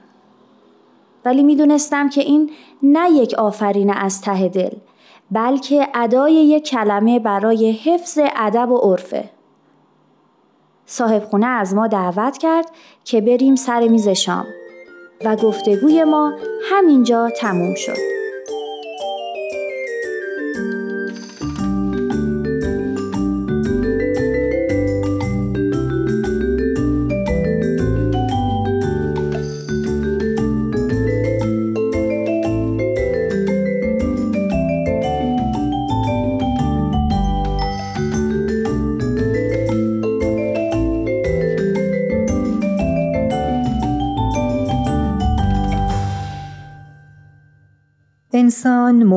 ولی 1.24 1.42
می‌دونستم 1.42 2.08
که 2.08 2.20
این 2.20 2.50
نه 2.82 3.10
یک 3.10 3.34
آفرین 3.34 3.92
از 3.92 4.20
ته 4.20 4.48
دل 4.48 4.70
بلکه 5.30 5.88
ادای 5.94 6.32
یک 6.32 6.64
کلمه 6.64 7.18
برای 7.18 7.72
حفظ 7.72 8.18
ادب 8.36 8.70
و 8.70 8.76
عرفه. 8.76 9.30
صاحب 10.86 11.24
خونه 11.24 11.46
از 11.46 11.74
ما 11.74 11.86
دعوت 11.86 12.38
کرد 12.38 12.70
که 13.04 13.20
بریم 13.20 13.56
سر 13.56 13.88
میز 13.88 14.08
شام 14.08 14.46
و 15.24 15.36
گفتگوی 15.36 16.04
ما 16.04 16.32
همینجا 16.70 17.30
تموم 17.30 17.74
شد. 17.74 18.17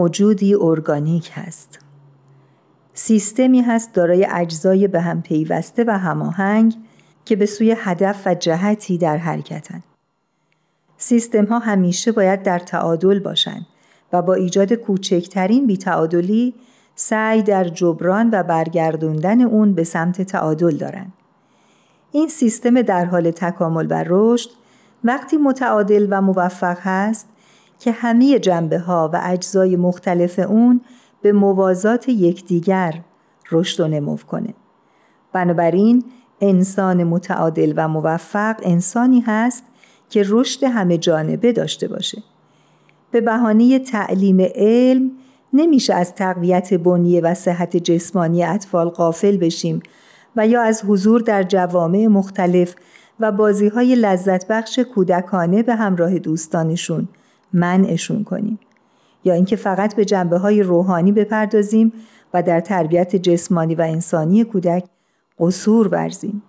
موجودی 0.02 0.56
ارگانیک 0.56 1.32
هست. 1.34 1.80
سیستمی 2.94 3.62
هست 3.62 3.94
دارای 3.94 4.28
اجزای 4.32 4.88
به 4.88 5.02
هم 5.02 5.22
پیوسته 5.22 5.84
و 5.88 5.98
هماهنگ 5.98 6.76
که 7.26 7.36
به 7.36 7.46
سوی 7.46 7.76
هدف 7.78 8.22
و 8.26 8.36
جهتی 8.36 8.98
در 8.98 9.18
حرکتند. 9.18 9.84
سیستم 10.98 11.46
ها 11.46 11.60
همیشه 11.60 12.12
باید 12.12 12.44
در 12.44 12.60
تعادل 12.60 13.20
باشند 13.20 13.66
و 14.14 14.22
با 14.22 14.34
ایجاد 14.34 14.74
کوچکترین 14.74 15.68
بیتعادلی 15.68 16.54
سعی 16.96 17.42
در 17.42 17.64
جبران 17.64 18.30
و 18.34 18.44
برگردوندن 18.44 19.42
اون 19.42 19.74
به 19.74 19.84
سمت 19.84 20.22
تعادل 20.22 20.78
دارند. 20.78 21.14
این 22.12 22.28
سیستم 22.28 22.82
در 22.82 23.06
حال 23.06 23.32
تکامل 23.32 23.88
و 23.90 24.04
رشد 24.08 24.50
وقتی 25.04 25.38
متعادل 25.38 26.08
و 26.10 26.22
موفق 26.22 26.78
هست 26.82 27.28
که 27.82 27.92
همه 27.92 28.40
جنبه 28.40 28.80
ها 28.80 29.10
و 29.14 29.22
اجزای 29.24 29.76
مختلف 29.76 30.40
اون 30.40 30.82
به 31.22 31.32
موازات 31.32 32.10
یکدیگر 32.10 33.02
رشد 33.52 33.84
و 33.84 33.88
نمو 33.88 34.18
کنه. 34.18 34.54
بنابراین 35.34 36.04
انسان 36.42 37.04
متعادل 37.04 37.74
و 37.76 37.88
موفق 37.88 38.56
انسانی 38.64 39.20
هست 39.20 39.64
که 40.10 40.24
رشد 40.28 40.64
همه 40.64 40.98
جانبه 40.98 41.52
داشته 41.52 41.88
باشه. 41.88 42.24
به 43.12 43.22
بهانه 43.22 43.80
تعلیم 43.80 44.38
علم 44.56 45.12
نمیشه 45.54 45.94
از 45.94 46.16
تقویت 46.16 46.74
بنیه 46.74 47.22
و 47.22 47.34
صحت 47.34 47.78
جسمانی 47.78 48.44
اطفال 48.44 48.90
قافل 48.90 49.38
بشیم 49.38 49.80
و 50.36 50.48
یا 50.48 50.62
از 50.62 50.84
حضور 50.88 51.22
در 51.22 51.44
جوامع 51.44 52.08
مختلف 52.08 52.76
و 53.20 53.32
بازی 53.32 53.68
های 53.68 53.96
لذت 53.96 54.48
بخش 54.48 54.80
کودکانه 54.80 55.64
به 55.64 55.76
همراه 55.76 56.20
دوستانشون 56.20 57.08
منعشون 57.54 58.24
کنیم 58.24 58.60
یا 59.24 59.34
اینکه 59.34 59.56
فقط 59.56 59.96
به 59.96 60.06
جنبه 60.06 60.38
های 60.38 60.64
روحانی 60.64 61.12
بپردازیم 61.12 61.94
و 62.34 62.44
در 62.44 62.60
تربیت 62.60 63.16
جسمانی 63.16 63.76
و 63.76 63.82
انسانی 63.82 64.44
کودک 64.44 64.84
قصور 65.40 65.88
ورزیم. 65.88 66.44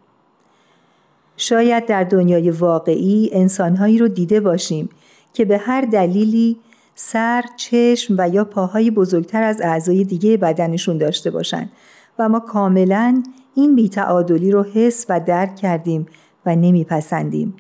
شاید 1.37 1.87
در 1.87 2.05
دنیای 2.05 2.51
واقعی 2.51 3.31
انسانهایی 3.33 3.99
رو 3.99 4.09
دیده 4.09 4.41
باشیم 4.41 4.89
که 5.33 5.45
به 5.45 5.59
هر 5.59 5.81
دلیلی 5.81 6.59
سر، 6.95 7.45
چشم 7.57 8.15
و 8.19 8.29
یا 8.29 8.45
پاهای 8.45 8.91
بزرگتر 8.91 9.43
از 9.43 9.61
اعضای 9.61 10.05
دیگه 10.05 10.37
بدنشون 10.37 10.99
داشته 10.99 11.31
باشند 11.31 11.73
و 12.19 12.29
ما 12.29 12.41
کاملا 12.41 13.23
این 13.55 13.75
بیتعادلی 13.75 14.51
رو 14.51 14.63
حس 14.63 15.07
و 15.09 15.21
درک 15.21 15.57
کردیم 15.57 16.07
و 16.47 16.57
نمیپسندیم. 16.57 17.55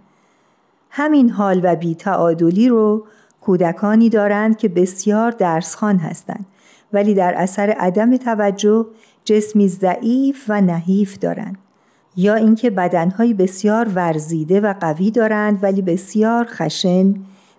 همین 0.90 1.30
حال 1.30 1.61
و 1.64 1.76
بیتعادلی 1.76 2.68
رو 2.68 3.07
کودکانی 3.43 4.09
دارند 4.09 4.57
که 4.57 4.68
بسیار 4.68 5.30
درسخان 5.30 5.97
هستند 5.97 6.47
ولی 6.93 7.14
در 7.14 7.34
اثر 7.36 7.70
عدم 7.70 8.16
توجه 8.16 8.86
جسمی 9.24 9.68
ضعیف 9.68 10.45
و 10.49 10.61
نحیف 10.61 11.18
دارند 11.18 11.59
یا 12.16 12.34
اینکه 12.34 12.70
بدنهای 12.70 13.34
بسیار 13.34 13.88
ورزیده 13.88 14.61
و 14.61 14.74
قوی 14.80 15.11
دارند 15.11 15.62
ولی 15.62 15.82
بسیار 15.82 16.47
خشن، 16.51 17.14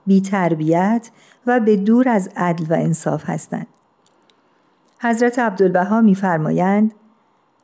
بیتربیت 0.07 1.09
و 1.47 1.59
به 1.59 1.75
دور 1.75 2.09
از 2.09 2.29
عدل 2.35 2.65
و 2.69 2.73
انصاف 2.73 3.23
هستند. 3.25 3.67
حضرت 5.01 5.39
عبدالبها 5.39 6.01
میفرمایند 6.01 6.93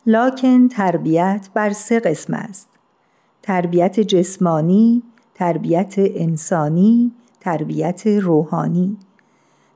لاکن 0.06 0.68
تربیت 0.68 1.50
بر 1.54 1.70
سه 1.70 2.00
قسم 2.00 2.34
است. 2.34 2.70
تربیت 3.44 4.00
جسمانی، 4.00 5.04
تربیت 5.36 5.94
انسانی، 5.98 7.12
تربیت 7.40 8.08
روحانی. 8.08 8.98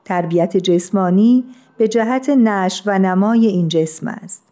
تربیت 0.04 0.56
جسمانی 0.56 1.44
به 1.76 1.88
جهت 1.88 2.28
نش 2.28 2.82
و 2.86 2.98
نمای 2.98 3.46
این 3.46 3.68
جسم 3.68 4.08
است. 4.08 4.44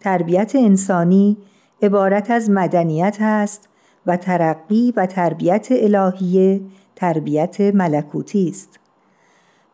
تربیت 0.00 0.52
انسانی 0.54 1.36
عبارت 1.82 2.30
از 2.30 2.50
مدنیت 2.50 3.16
است 3.20 3.68
و 4.06 4.16
ترقی 4.16 4.92
و 4.96 5.06
تربیت 5.06 5.68
الهیه 5.70 6.60
تربیت 6.96 7.60
ملکوتی 7.60 8.48
است. 8.48 8.80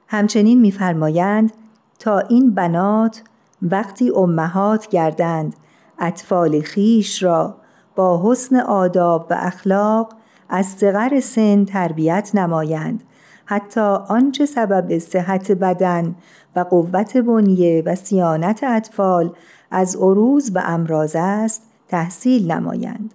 همچنین 0.08 0.60
می‌فرمایند 0.60 1.52
تا 1.98 2.18
این 2.18 2.54
بنات 2.54 3.22
وقتی 3.62 4.10
امهات 4.10 4.88
گردند 4.88 5.56
اطفال 5.98 6.60
خیش 6.60 7.22
را 7.22 7.56
با 7.96 8.30
حسن 8.30 8.56
آداب 8.56 9.26
و 9.30 9.34
اخلاق 9.38 10.12
از 10.50 10.66
صغر 10.66 11.20
سن 11.20 11.64
تربیت 11.64 12.30
نمایند 12.34 13.02
حتی 13.44 13.80
آنچه 14.08 14.46
سبب 14.46 14.98
صحت 14.98 15.52
بدن 15.52 16.14
و 16.56 16.60
قوت 16.60 17.16
بنیه 17.16 17.82
و 17.86 17.94
سیانت 17.94 18.64
اطفال 18.64 19.32
از 19.70 19.96
عروض 19.96 20.50
و 20.54 20.62
امراض 20.66 21.16
است 21.18 21.62
تحصیل 21.88 22.52
نمایند 22.52 23.14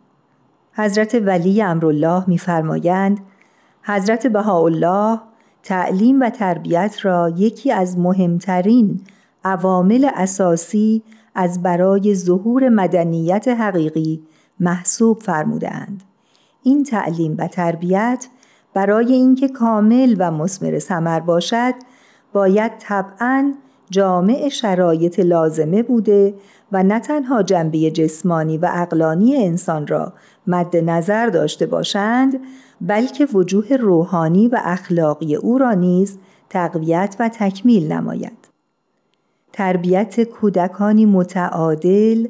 حضرت 0.74 1.16
ولی 1.16 1.62
امرالله 1.62 2.24
میفرمایند 2.30 3.20
حضرت 3.84 4.28
بهاءالله 4.28 5.20
تعلیم 5.64 6.22
و 6.22 6.30
تربیت 6.30 6.98
را 7.02 7.30
یکی 7.30 7.72
از 7.72 8.00
مهمترین 8.00 9.02
عوامل 9.44 10.10
اساسی 10.16 11.04
از 11.36 11.64
برای 11.64 12.16
ظهور 12.16 12.70
مدنیت 12.70 13.48
حقیقی 13.48 14.24
محسوب 14.60 15.20
فرمودند. 15.20 16.04
این 16.66 16.84
تعلیم 16.84 17.36
و 17.38 17.48
تربیت 17.48 18.28
برای 18.74 19.14
اینکه 19.14 19.48
کامل 19.48 20.16
و 20.20 20.32
مسمر 20.32 20.80
ثمر 20.80 21.20
باشد 21.20 21.74
باید 22.34 22.72
طبعا 22.80 23.54
جامع 23.90 24.50
شرایط 24.50 25.20
لازمه 25.20 25.84
بوده 25.84 26.34
و 26.72 26.84
نه 26.84 27.00
تنها 27.00 27.44
جنبه 27.44 27.92
جسمانی 27.92 28.58
و 28.58 28.70
اقلانی 28.74 29.36
انسان 29.36 29.88
را 29.88 30.14
مد 30.48 30.78
نظر 30.78 31.28
داشته 31.28 31.66
باشند 31.66 32.40
بلکه 32.82 33.26
وجوه 33.26 33.76
روحانی 33.76 34.48
و 34.48 34.60
اخلاقی 34.64 35.36
او 35.36 35.58
را 35.58 35.74
نیز 35.74 36.18
تقویت 36.50 37.16
و 37.20 37.30
تکمیل 37.30 37.92
نماید. 37.92 38.38
تربیت 39.54 40.24
کودکانی 40.24 41.06
متعادل 41.06 42.28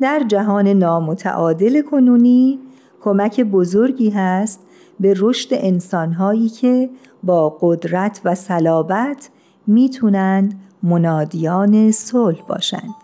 در 0.00 0.22
جهان 0.28 0.68
نامتعادل 0.68 1.82
کنونی 1.82 2.58
کمک 3.00 3.40
بزرگی 3.40 4.10
هست 4.10 4.60
به 5.00 5.14
رشد 5.16 5.48
انسانهایی 5.52 6.48
که 6.48 6.90
با 7.22 7.58
قدرت 7.60 8.20
و 8.24 8.34
صلابت 8.34 9.30
می‌تونند 9.66 10.60
منادیان 10.82 11.90
صلح 11.90 12.42
باشند. 12.48 12.94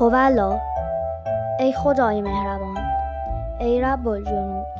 هولا 0.00 0.58
ای 1.60 1.72
خدای 1.72 2.22
مهربان 2.22 2.78
ای 3.60 3.80
رب 3.80 4.08
الجنود 4.08 4.75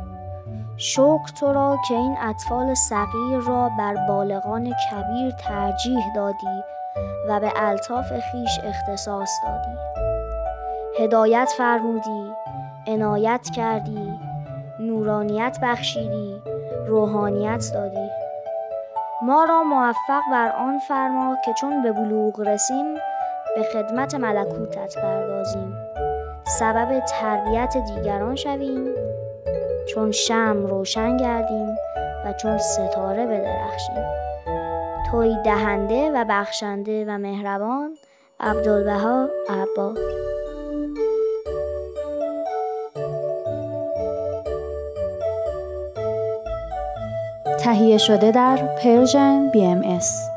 شکر 0.78 1.28
تو 1.40 1.52
را 1.52 1.78
که 1.88 1.94
این 1.94 2.16
اطفال 2.20 2.74
صغیر 2.74 3.38
را 3.46 3.70
بر 3.78 3.94
بالغان 4.08 4.64
کبیر 4.64 5.30
ترجیح 5.30 6.14
دادی 6.14 6.62
و 7.28 7.40
به 7.40 7.52
الطاف 7.56 8.12
خیش 8.12 8.60
اختصاص 8.64 9.30
دادی. 9.44 9.78
هدایت 10.98 11.52
فرمودی 11.56 12.32
عنایت 12.86 13.48
کردی 13.56 14.20
نورانیت 14.78 15.58
بخشیدی 15.62 16.42
روحانیت 16.86 17.70
دادی. 17.74 18.10
ما 19.22 19.44
را 19.44 19.62
موفق 19.62 20.22
بر 20.30 20.52
آن 20.52 20.78
فرما 20.78 21.36
که 21.44 21.52
چون 21.52 21.82
به 21.82 21.92
بلوغ 21.92 22.40
رسیم 22.40 22.94
به 23.56 23.62
خدمت 23.72 24.14
ملکوتت 24.14 24.98
پردازیم. 24.98 25.76
سبب 26.44 27.00
تربیت 27.00 27.76
دیگران 27.76 28.34
شویم. 28.34 29.15
چون 29.88 30.12
شمع 30.12 30.66
روشن 30.66 31.16
گردیم 31.16 31.76
و 32.24 32.32
چون 32.32 32.58
ستاره 32.58 33.26
بدرخشیم. 33.26 34.04
تویی 35.10 35.36
دهنده 35.44 36.10
و 36.10 36.24
بخشنده 36.28 37.04
و 37.08 37.18
مهربان 37.18 37.96
عبدالبها 38.40 39.28
عباس 39.48 39.98
تهیه 47.58 47.98
شده 47.98 48.30
در 48.30 48.56
Persian 48.56 49.50
BMS 49.52 50.35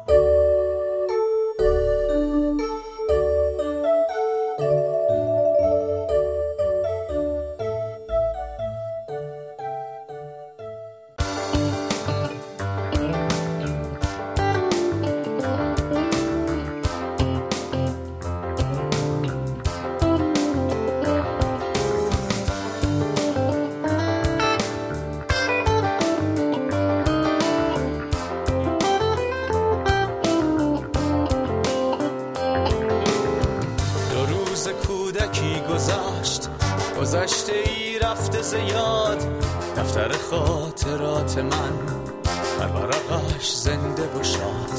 ورقش 43.39 43.55
زنده 43.55 44.03
و 44.03 44.23
شاد. 44.23 44.69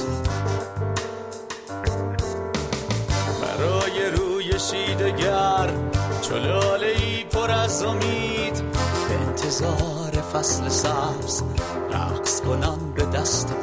برای 3.42 4.10
روی 4.10 4.58
شیدگر 4.58 5.70
چلاله 6.22 6.86
ای 6.86 7.24
پر 7.24 7.50
از 7.50 7.82
امید 7.82 8.54
به 9.08 9.14
انتظار 9.28 10.10
فصل 10.32 10.68
سبز 10.68 11.42
رقص 11.92 12.40
کنم 12.40 12.92
به 12.94 13.04
دست 13.04 13.54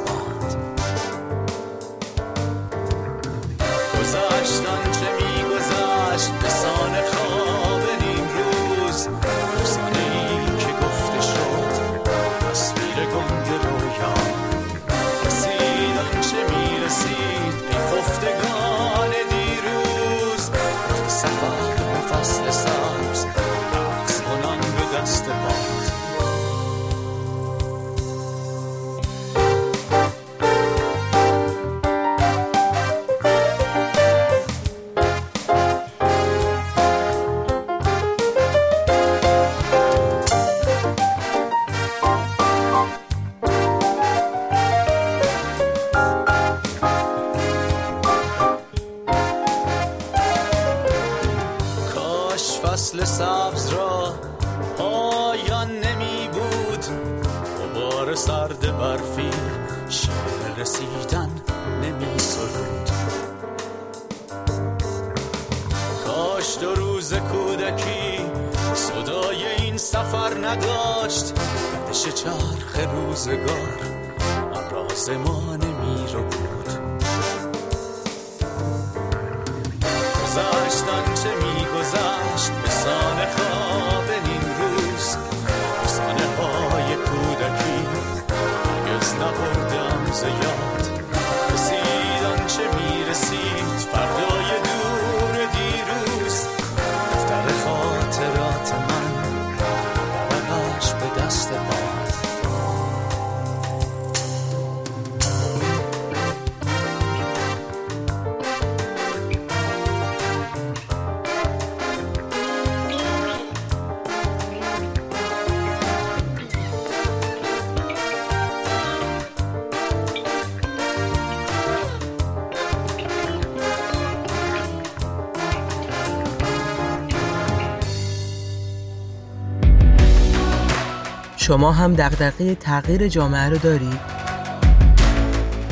شما 131.48 131.72
هم 131.72 131.94
دغدغه 131.94 132.54
تغییر 132.54 133.08
جامعه 133.08 133.48
رو 133.48 133.58
دارید؟ 133.58 134.00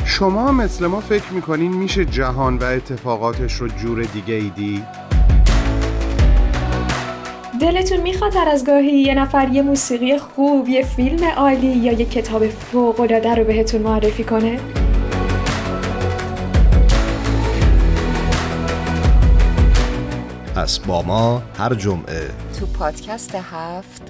شما 0.05 0.51
مثل 0.51 0.85
ما 0.85 0.99
فکر 0.99 1.31
می‌کنین 1.31 1.73
میشه 1.73 2.05
جهان 2.05 2.57
و 2.57 2.63
اتفاقاتش 2.63 3.53
رو 3.53 3.67
جور 3.67 4.03
دیگه 4.03 4.33
ای 4.33 4.49
دید؟ 4.49 4.83
دلتون 7.61 8.01
می‌خواد 8.01 8.35
هر 8.35 8.49
از 8.49 8.65
گاهی 8.65 8.91
یه 8.91 9.13
نفر 9.13 9.49
یه 9.49 9.61
موسیقی 9.61 10.17
خوب، 10.17 10.69
یه 10.69 10.85
فیلم 10.85 11.23
عالی 11.37 11.67
یا 11.67 11.91
یه 11.91 12.05
کتاب 12.05 12.47
فوق‌العاده 12.47 13.35
رو 13.35 13.43
بهتون 13.43 13.81
معرفی 13.81 14.23
کنه؟ 14.23 14.59
پس 20.55 20.79
با 20.79 21.01
ما 21.01 21.41
هر 21.57 21.73
جمعه 21.73 22.29
تو 22.59 22.65
پادکست 22.65 23.35
هفت 23.35 24.01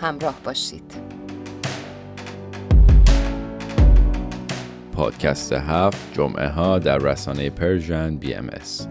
همراه 0.00 0.34
باشید 0.44 1.05
پادکست 4.96 5.52
هفت 5.52 6.14
جمعه 6.14 6.48
ها 6.48 6.78
در 6.78 6.98
رسانه 6.98 7.50
Persian 7.50 8.16
BMS. 8.16 8.88